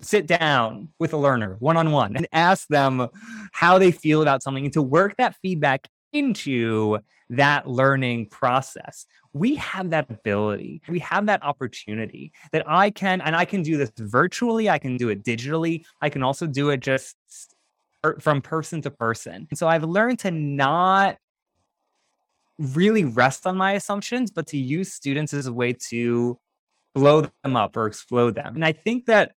sit 0.00 0.26
down 0.26 0.88
with 0.98 1.12
a 1.12 1.16
learner 1.16 1.56
one 1.60 1.76
on 1.76 1.92
one 1.92 2.16
and 2.16 2.26
ask 2.32 2.66
them 2.68 3.08
how 3.52 3.78
they 3.78 3.92
feel 3.92 4.22
about 4.22 4.42
something 4.42 4.64
and 4.64 4.72
to 4.72 4.82
work 4.82 5.14
that 5.18 5.36
feedback 5.42 5.88
into 6.12 6.98
that 7.30 7.68
learning 7.68 8.28
process. 8.28 9.06
We 9.32 9.54
have 9.56 9.90
that 9.90 10.10
ability. 10.10 10.82
We 10.88 10.98
have 11.00 11.26
that 11.26 11.42
opportunity 11.42 12.32
that 12.52 12.64
I 12.68 12.90
can, 12.90 13.20
and 13.22 13.34
I 13.34 13.44
can 13.44 13.62
do 13.62 13.76
this 13.76 13.90
virtually. 13.96 14.68
I 14.68 14.78
can 14.78 14.96
do 14.96 15.08
it 15.08 15.24
digitally. 15.24 15.84
I 16.00 16.10
can 16.10 16.22
also 16.22 16.46
do 16.46 16.70
it 16.70 16.80
just 16.80 17.16
from 18.20 18.42
person 18.42 18.82
to 18.82 18.90
person. 18.90 19.46
And 19.48 19.58
so 19.58 19.68
I've 19.68 19.84
learned 19.84 20.18
to 20.20 20.30
not 20.30 21.16
really 22.58 23.04
rest 23.04 23.46
on 23.46 23.56
my 23.56 23.72
assumptions, 23.72 24.30
but 24.30 24.46
to 24.48 24.58
use 24.58 24.92
students 24.92 25.32
as 25.32 25.46
a 25.46 25.52
way 25.52 25.72
to 25.88 26.38
blow 26.94 27.26
them 27.42 27.56
up 27.56 27.76
or 27.76 27.86
explode 27.86 28.34
them. 28.34 28.54
And 28.54 28.64
I 28.64 28.72
think 28.72 29.06
that 29.06 29.32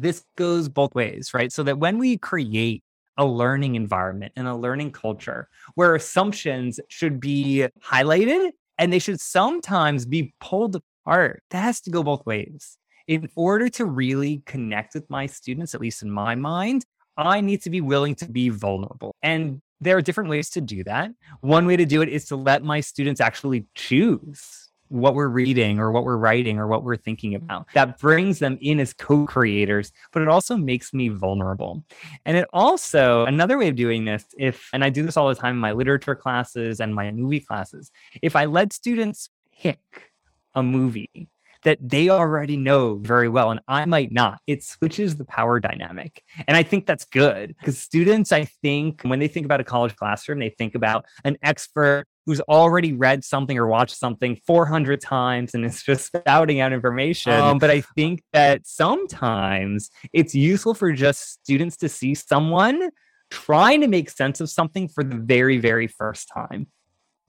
this 0.00 0.24
goes 0.36 0.68
both 0.68 0.94
ways, 0.94 1.32
right? 1.34 1.52
So 1.52 1.62
that 1.64 1.78
when 1.78 1.98
we 1.98 2.18
create 2.18 2.82
a 3.16 3.24
learning 3.24 3.74
environment 3.74 4.32
and 4.36 4.48
a 4.48 4.54
learning 4.54 4.92
culture 4.92 5.48
where 5.74 5.94
assumptions 5.94 6.80
should 6.88 7.20
be 7.20 7.66
highlighted 7.84 8.50
and 8.78 8.92
they 8.92 8.98
should 8.98 9.20
sometimes 9.20 10.06
be 10.06 10.32
pulled 10.40 10.76
apart, 10.76 11.42
that 11.50 11.62
has 11.62 11.80
to 11.82 11.90
go 11.90 12.02
both 12.02 12.24
ways. 12.24 12.78
In 13.06 13.28
order 13.34 13.68
to 13.70 13.84
really 13.84 14.42
connect 14.46 14.94
with 14.94 15.08
my 15.10 15.26
students, 15.26 15.74
at 15.74 15.80
least 15.80 16.02
in 16.02 16.10
my 16.10 16.34
mind, 16.34 16.84
I 17.16 17.40
need 17.40 17.62
to 17.62 17.70
be 17.70 17.80
willing 17.80 18.14
to 18.16 18.28
be 18.30 18.48
vulnerable. 18.48 19.14
And 19.22 19.60
there 19.80 19.96
are 19.96 20.02
different 20.02 20.30
ways 20.30 20.48
to 20.50 20.60
do 20.60 20.84
that. 20.84 21.10
One 21.40 21.66
way 21.66 21.76
to 21.76 21.84
do 21.84 22.02
it 22.02 22.08
is 22.08 22.26
to 22.26 22.36
let 22.36 22.62
my 22.62 22.80
students 22.80 23.20
actually 23.20 23.66
choose 23.74 24.69
what 24.90 25.14
we're 25.14 25.28
reading 25.28 25.78
or 25.78 25.90
what 25.90 26.04
we're 26.04 26.16
writing 26.16 26.58
or 26.58 26.66
what 26.66 26.84
we're 26.84 26.96
thinking 26.96 27.32
mm-hmm. 27.32 27.44
about. 27.44 27.66
That 27.74 27.98
brings 27.98 28.38
them 28.38 28.58
in 28.60 28.78
as 28.80 28.92
co 28.92 29.24
creators, 29.26 29.92
but 30.12 30.22
it 30.22 30.28
also 30.28 30.56
makes 30.56 30.92
me 30.92 31.08
vulnerable. 31.08 31.82
And 32.26 32.36
it 32.36 32.46
also, 32.52 33.24
another 33.24 33.56
way 33.56 33.68
of 33.68 33.76
doing 33.76 34.04
this, 34.04 34.24
if, 34.36 34.68
and 34.72 34.84
I 34.84 34.90
do 34.90 35.02
this 35.02 35.16
all 35.16 35.28
the 35.28 35.34
time 35.34 35.54
in 35.54 35.60
my 35.60 35.72
literature 35.72 36.14
classes 36.14 36.80
and 36.80 36.94
my 36.94 37.10
movie 37.10 37.40
classes, 37.40 37.90
if 38.20 38.36
I 38.36 38.44
let 38.44 38.72
students 38.72 39.30
pick 39.60 40.10
a 40.54 40.62
movie 40.62 41.28
that 41.62 41.78
they 41.80 42.08
already 42.08 42.56
know 42.56 42.94
very 42.96 43.28
well 43.28 43.50
and 43.50 43.60
I 43.68 43.84
might 43.84 44.12
not. 44.12 44.40
It 44.46 44.64
switches 44.64 45.16
the 45.16 45.24
power 45.26 45.60
dynamic. 45.60 46.22
And 46.48 46.56
I 46.56 46.62
think 46.62 46.86
that's 46.86 47.04
good 47.04 47.54
because 47.58 47.78
students, 47.78 48.32
I 48.32 48.44
think, 48.44 49.02
when 49.02 49.18
they 49.18 49.28
think 49.28 49.44
about 49.44 49.60
a 49.60 49.64
college 49.64 49.94
classroom, 49.94 50.38
they 50.38 50.48
think 50.48 50.74
about 50.74 51.04
an 51.24 51.36
expert 51.42 52.06
who's 52.30 52.40
already 52.42 52.92
read 52.92 53.24
something 53.24 53.58
or 53.58 53.66
watched 53.66 53.96
something 53.96 54.36
400 54.46 55.00
times 55.00 55.52
and 55.52 55.64
is 55.64 55.82
just 55.82 56.06
spouting 56.14 56.60
out 56.60 56.72
information. 56.72 57.32
Um, 57.32 57.58
but 57.58 57.70
I 57.70 57.80
think 57.96 58.22
that 58.32 58.68
sometimes 58.68 59.90
it's 60.12 60.32
useful 60.32 60.74
for 60.74 60.92
just 60.92 61.42
students 61.42 61.76
to 61.78 61.88
see 61.88 62.14
someone 62.14 62.90
trying 63.32 63.80
to 63.80 63.88
make 63.88 64.10
sense 64.10 64.40
of 64.40 64.48
something 64.48 64.86
for 64.86 65.02
the 65.02 65.16
very, 65.16 65.58
very 65.58 65.88
first 65.88 66.30
time. 66.32 66.68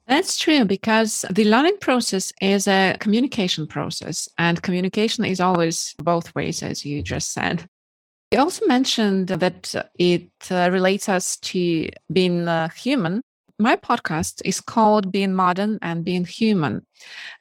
That's 0.05 0.37
true 0.37 0.65
because 0.65 1.25
the 1.31 1.45
learning 1.45 1.77
process 1.81 2.31
is 2.39 2.67
a 2.67 2.95
communication 2.99 3.65
process, 3.65 4.29
and 4.37 4.61
communication 4.61 5.25
is 5.25 5.39
always 5.39 5.95
both 5.97 6.35
ways, 6.35 6.61
as 6.61 6.85
you 6.85 7.01
just 7.01 7.33
said. 7.33 7.65
You 8.31 8.39
also 8.39 8.67
mentioned 8.67 9.29
that 9.29 9.73
it 9.97 10.29
uh, 10.51 10.69
relates 10.71 11.09
us 11.09 11.37
to 11.37 11.89
being 12.13 12.47
uh, 12.47 12.69
human 12.69 13.23
my 13.61 13.75
podcast 13.75 14.41
is 14.43 14.59
called 14.59 15.11
Being 15.11 15.33
Modern 15.33 15.77
and 15.81 16.03
Being 16.03 16.25
Human. 16.25 16.85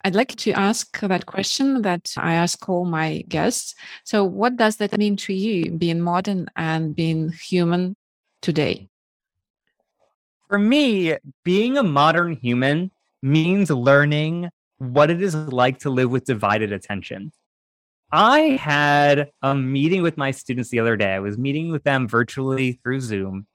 I'd 0.05 0.15
like 0.15 0.37
to 0.37 0.53
ask 0.53 1.01
that 1.01 1.27
question 1.27 1.83
that 1.83 2.13
I 2.17 2.35
ask 2.35 2.69
all 2.69 2.85
my 2.85 3.25
guests. 3.29 3.75
So, 4.05 4.25
what 4.25 4.57
does 4.57 4.77
that 4.77 4.97
mean 4.99 5.17
to 5.17 5.33
you, 5.33 5.73
being 5.73 6.01
modern 6.01 6.47
and 6.57 6.95
being 6.95 7.31
human 7.31 7.97
today? 8.43 8.89
For 10.49 10.59
me, 10.59 11.17
being 11.45 11.79
a 11.79 11.83
modern 11.83 12.35
human 12.37 12.91
means 13.23 13.71
learning 13.71 14.51
what 14.79 15.11
it 15.11 15.23
is 15.23 15.35
like 15.35 15.79
to 15.81 15.91
live 15.91 16.11
with 16.11 16.25
divided 16.25 16.73
attention. 16.73 17.33
I 18.13 18.59
had 18.61 19.31
a 19.41 19.55
meeting 19.55 20.03
with 20.03 20.17
my 20.17 20.33
students 20.33 20.71
the 20.71 20.81
other 20.81 20.97
day. 20.97 21.15
I 21.15 21.21
was 21.21 21.39
meeting 21.39 21.71
with 21.71 21.85
them 21.85 22.09
virtually 22.09 22.81
through 22.83 23.01
Zoom. 23.01 23.47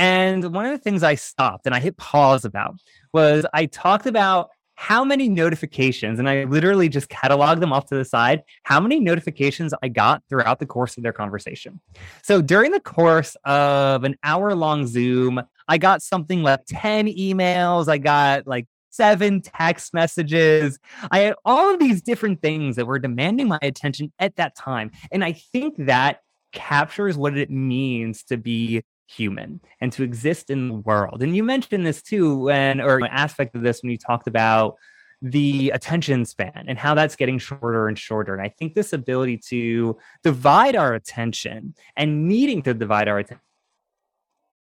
And 0.00 0.54
one 0.54 0.64
of 0.64 0.72
the 0.72 0.78
things 0.78 1.02
I 1.02 1.14
stopped 1.14 1.66
and 1.66 1.74
I 1.74 1.78
hit 1.78 1.98
pause 1.98 2.46
about 2.46 2.76
was 3.12 3.44
I 3.52 3.66
talked 3.66 4.06
about 4.06 4.48
how 4.76 5.04
many 5.04 5.28
notifications, 5.28 6.18
and 6.18 6.26
I 6.26 6.44
literally 6.44 6.88
just 6.88 7.10
cataloged 7.10 7.60
them 7.60 7.70
off 7.70 7.84
to 7.88 7.96
the 7.96 8.04
side, 8.06 8.42
how 8.62 8.80
many 8.80 8.98
notifications 8.98 9.74
I 9.82 9.88
got 9.88 10.22
throughout 10.30 10.58
the 10.58 10.64
course 10.64 10.96
of 10.96 11.02
their 11.02 11.12
conversation. 11.12 11.82
So 12.22 12.40
during 12.40 12.70
the 12.70 12.80
course 12.80 13.36
of 13.44 14.04
an 14.04 14.16
hour 14.24 14.54
long 14.54 14.86
Zoom, 14.86 15.42
I 15.68 15.76
got 15.76 16.00
something 16.00 16.42
like 16.42 16.60
10 16.66 17.08
emails, 17.08 17.86
I 17.88 17.98
got 17.98 18.46
like 18.46 18.68
seven 18.88 19.42
text 19.42 19.92
messages. 19.92 20.78
I 21.10 21.18
had 21.18 21.34
all 21.44 21.74
of 21.74 21.78
these 21.78 22.00
different 22.00 22.40
things 22.40 22.76
that 22.76 22.86
were 22.86 22.98
demanding 22.98 23.48
my 23.48 23.58
attention 23.60 24.14
at 24.18 24.36
that 24.36 24.56
time. 24.56 24.92
And 25.12 25.22
I 25.22 25.32
think 25.32 25.74
that 25.76 26.22
captures 26.52 27.18
what 27.18 27.36
it 27.36 27.50
means 27.50 28.22
to 28.24 28.38
be 28.38 28.82
human 29.10 29.60
and 29.80 29.92
to 29.92 30.02
exist 30.02 30.50
in 30.50 30.68
the 30.68 30.74
world. 30.74 31.22
And 31.22 31.34
you 31.34 31.42
mentioned 31.42 31.84
this 31.84 32.02
too 32.02 32.38
when 32.38 32.80
or 32.80 32.98
an 32.98 33.08
aspect 33.10 33.54
of 33.54 33.62
this 33.62 33.82
when 33.82 33.90
you 33.90 33.98
talked 33.98 34.28
about 34.28 34.76
the 35.22 35.70
attention 35.70 36.24
span 36.24 36.64
and 36.66 36.78
how 36.78 36.94
that's 36.94 37.16
getting 37.16 37.38
shorter 37.38 37.88
and 37.88 37.98
shorter. 37.98 38.34
And 38.34 38.42
I 38.42 38.48
think 38.48 38.74
this 38.74 38.92
ability 38.92 39.38
to 39.48 39.98
divide 40.22 40.76
our 40.76 40.94
attention 40.94 41.74
and 41.96 42.26
needing 42.28 42.62
to 42.62 42.72
divide 42.72 43.08
our 43.08 43.22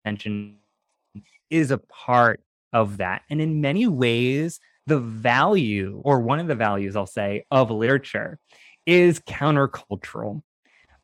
attention 0.06 0.56
is 1.50 1.72
a 1.72 1.78
part 1.78 2.42
of 2.74 2.98
that. 2.98 3.22
And 3.30 3.42
in 3.42 3.62
many 3.62 3.88
ways, 3.88 4.60
the 4.88 5.00
value, 5.00 6.02
or 6.04 6.22
one 6.22 6.40
of 6.40 6.48
the 6.48 6.56
values 6.56 6.96
I'll 6.96 7.06
say, 7.06 7.46
of 7.52 7.70
literature 7.70 8.40
is 8.86 9.20
countercultural. 9.20 10.42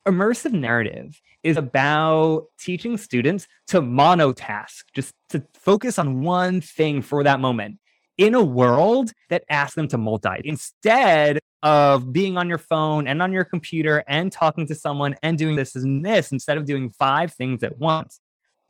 Immersive 0.08 0.52
narrative 0.52 1.20
is 1.44 1.58
about 1.58 2.48
teaching 2.60 2.98
students 2.98 3.48
to 3.68 3.82
monotask, 3.82 4.84
just 4.94 5.14
to 5.30 5.44
focus 5.54 5.98
on 5.98 6.22
one 6.22 6.62
thing 6.62 7.02
for 7.02 7.24
that 7.24 7.40
moment 7.40 7.80
in 8.18 8.36
a 8.36 8.44
world 8.44 9.12
that 9.30 9.44
asks 9.50 9.76
them 9.76 9.88
to 9.88 9.98
multi 9.98 10.42
instead 10.44 11.40
of 11.64 12.12
being 12.14 12.38
on 12.38 12.48
your 12.48 12.58
phone 12.58 13.08
and 13.08 13.22
on 13.22 13.32
your 13.32 13.44
computer 13.44 14.04
and 14.08 14.32
talking 14.32 14.68
to 14.68 14.76
someone 14.76 15.16
and 15.24 15.38
doing 15.38 15.56
this 15.56 15.76
and 15.76 16.06
this 16.06 16.32
instead 16.32 16.58
of 16.58 16.66
doing 16.66 16.90
five 16.90 17.34
things 17.34 17.64
at 17.64 17.78
once 17.80 18.20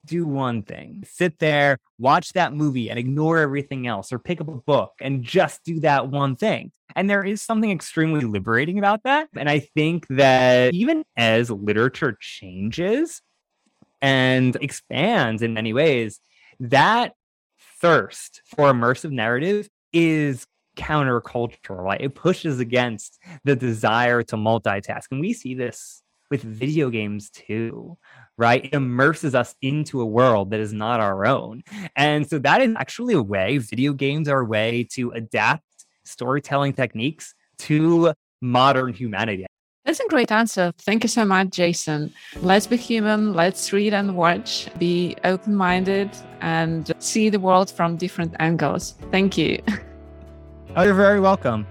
do 0.06 0.26
one 0.26 0.62
thing 0.62 1.04
sit 1.10 1.39
there 1.39 1.78
watch 1.97 2.34
that 2.34 2.54
movie 2.54 2.89
and 2.89 2.99
ignore 2.99 3.39
everything 3.39 3.88
else 3.88 4.12
or 4.12 4.20
pick 4.20 4.41
up 4.41 4.47
a 4.47 4.51
book 4.51 4.91
and 5.01 5.24
just 5.24 5.64
do 5.64 5.80
that 5.80 6.10
one 6.10 6.36
thing 6.36 6.72
and 6.95 7.10
there 7.10 7.24
is 7.24 7.41
something 7.41 7.72
extremely 7.72 8.22
liberating 8.22 8.78
about 8.78 9.01
that 9.04 9.30
and 9.36 9.49
i 9.49 9.60
think 9.60 10.06
that 10.10 10.74
even 10.74 11.04
as 11.16 11.49
literature 11.49 12.18
changes 12.20 13.22
and 14.01 14.58
expands 14.58 15.41
in 15.41 15.54
many 15.54 15.74
ways 15.74 16.20
that 16.60 17.14
thirst 17.80 18.41
for 18.45 18.72
immersive 18.72 19.12
narrative 19.12 19.70
is 19.91 20.45
countercultural, 20.78 21.84
right? 21.84 22.01
It 22.01 22.16
pushes 22.16 22.60
against 22.60 23.20
the 23.43 23.56
desire 23.56 24.24
to 24.24 24.36
multitask. 24.36 25.04
And 25.12 25.20
we 25.20 25.34
see 25.34 25.54
this 25.54 26.01
with 26.30 26.41
video 26.41 26.89
games 26.89 27.30
too, 27.30 27.97
right? 28.38 28.66
It 28.66 28.74
immerses 28.74 29.36
us 29.36 29.56
into 29.62 30.02
a 30.02 30.06
world 30.06 30.52
that 30.52 30.60
is 30.60 30.74
not 30.74 31.00
our 31.00 31.26
own. 31.26 31.64
And 31.96 32.28
so 32.28 32.40
that 32.40 32.62
is 32.62 32.76
actually 32.78 33.14
a 33.14 33.22
way, 33.22 33.58
video 33.58 33.94
games 33.94 34.28
are 34.28 34.42
a 34.42 34.46
way 34.46 34.88
to 34.94 35.12
adapt 35.12 35.64
storytelling 36.04 36.74
techniques 36.74 37.34
to 37.60 38.14
modern 38.42 38.94
humanity. 38.94 39.46
That's 39.86 40.00
a 40.00 40.08
great 40.08 40.32
answer. 40.32 40.72
Thank 40.80 41.04
you 41.04 41.10
so 41.10 41.26
much, 41.26 41.50
Jason. 41.50 42.14
Let's 42.38 42.68
be 42.68 42.78
human, 42.78 43.34
let's 43.34 43.74
read 43.74 43.94
and 43.94 44.16
watch, 44.16 44.70
be 44.78 45.16
open 45.26 45.56
minded, 45.56 46.10
and 46.40 46.90
see 47.00 47.30
the 47.30 47.40
world 47.40 47.70
from 47.70 47.98
different 47.98 48.34
angles. 48.40 48.96
Thank 49.12 49.38
you. 49.38 49.62
Oh, 50.76 50.82
you're 50.82 50.96
very 50.96 51.20
welcome. 51.20 51.68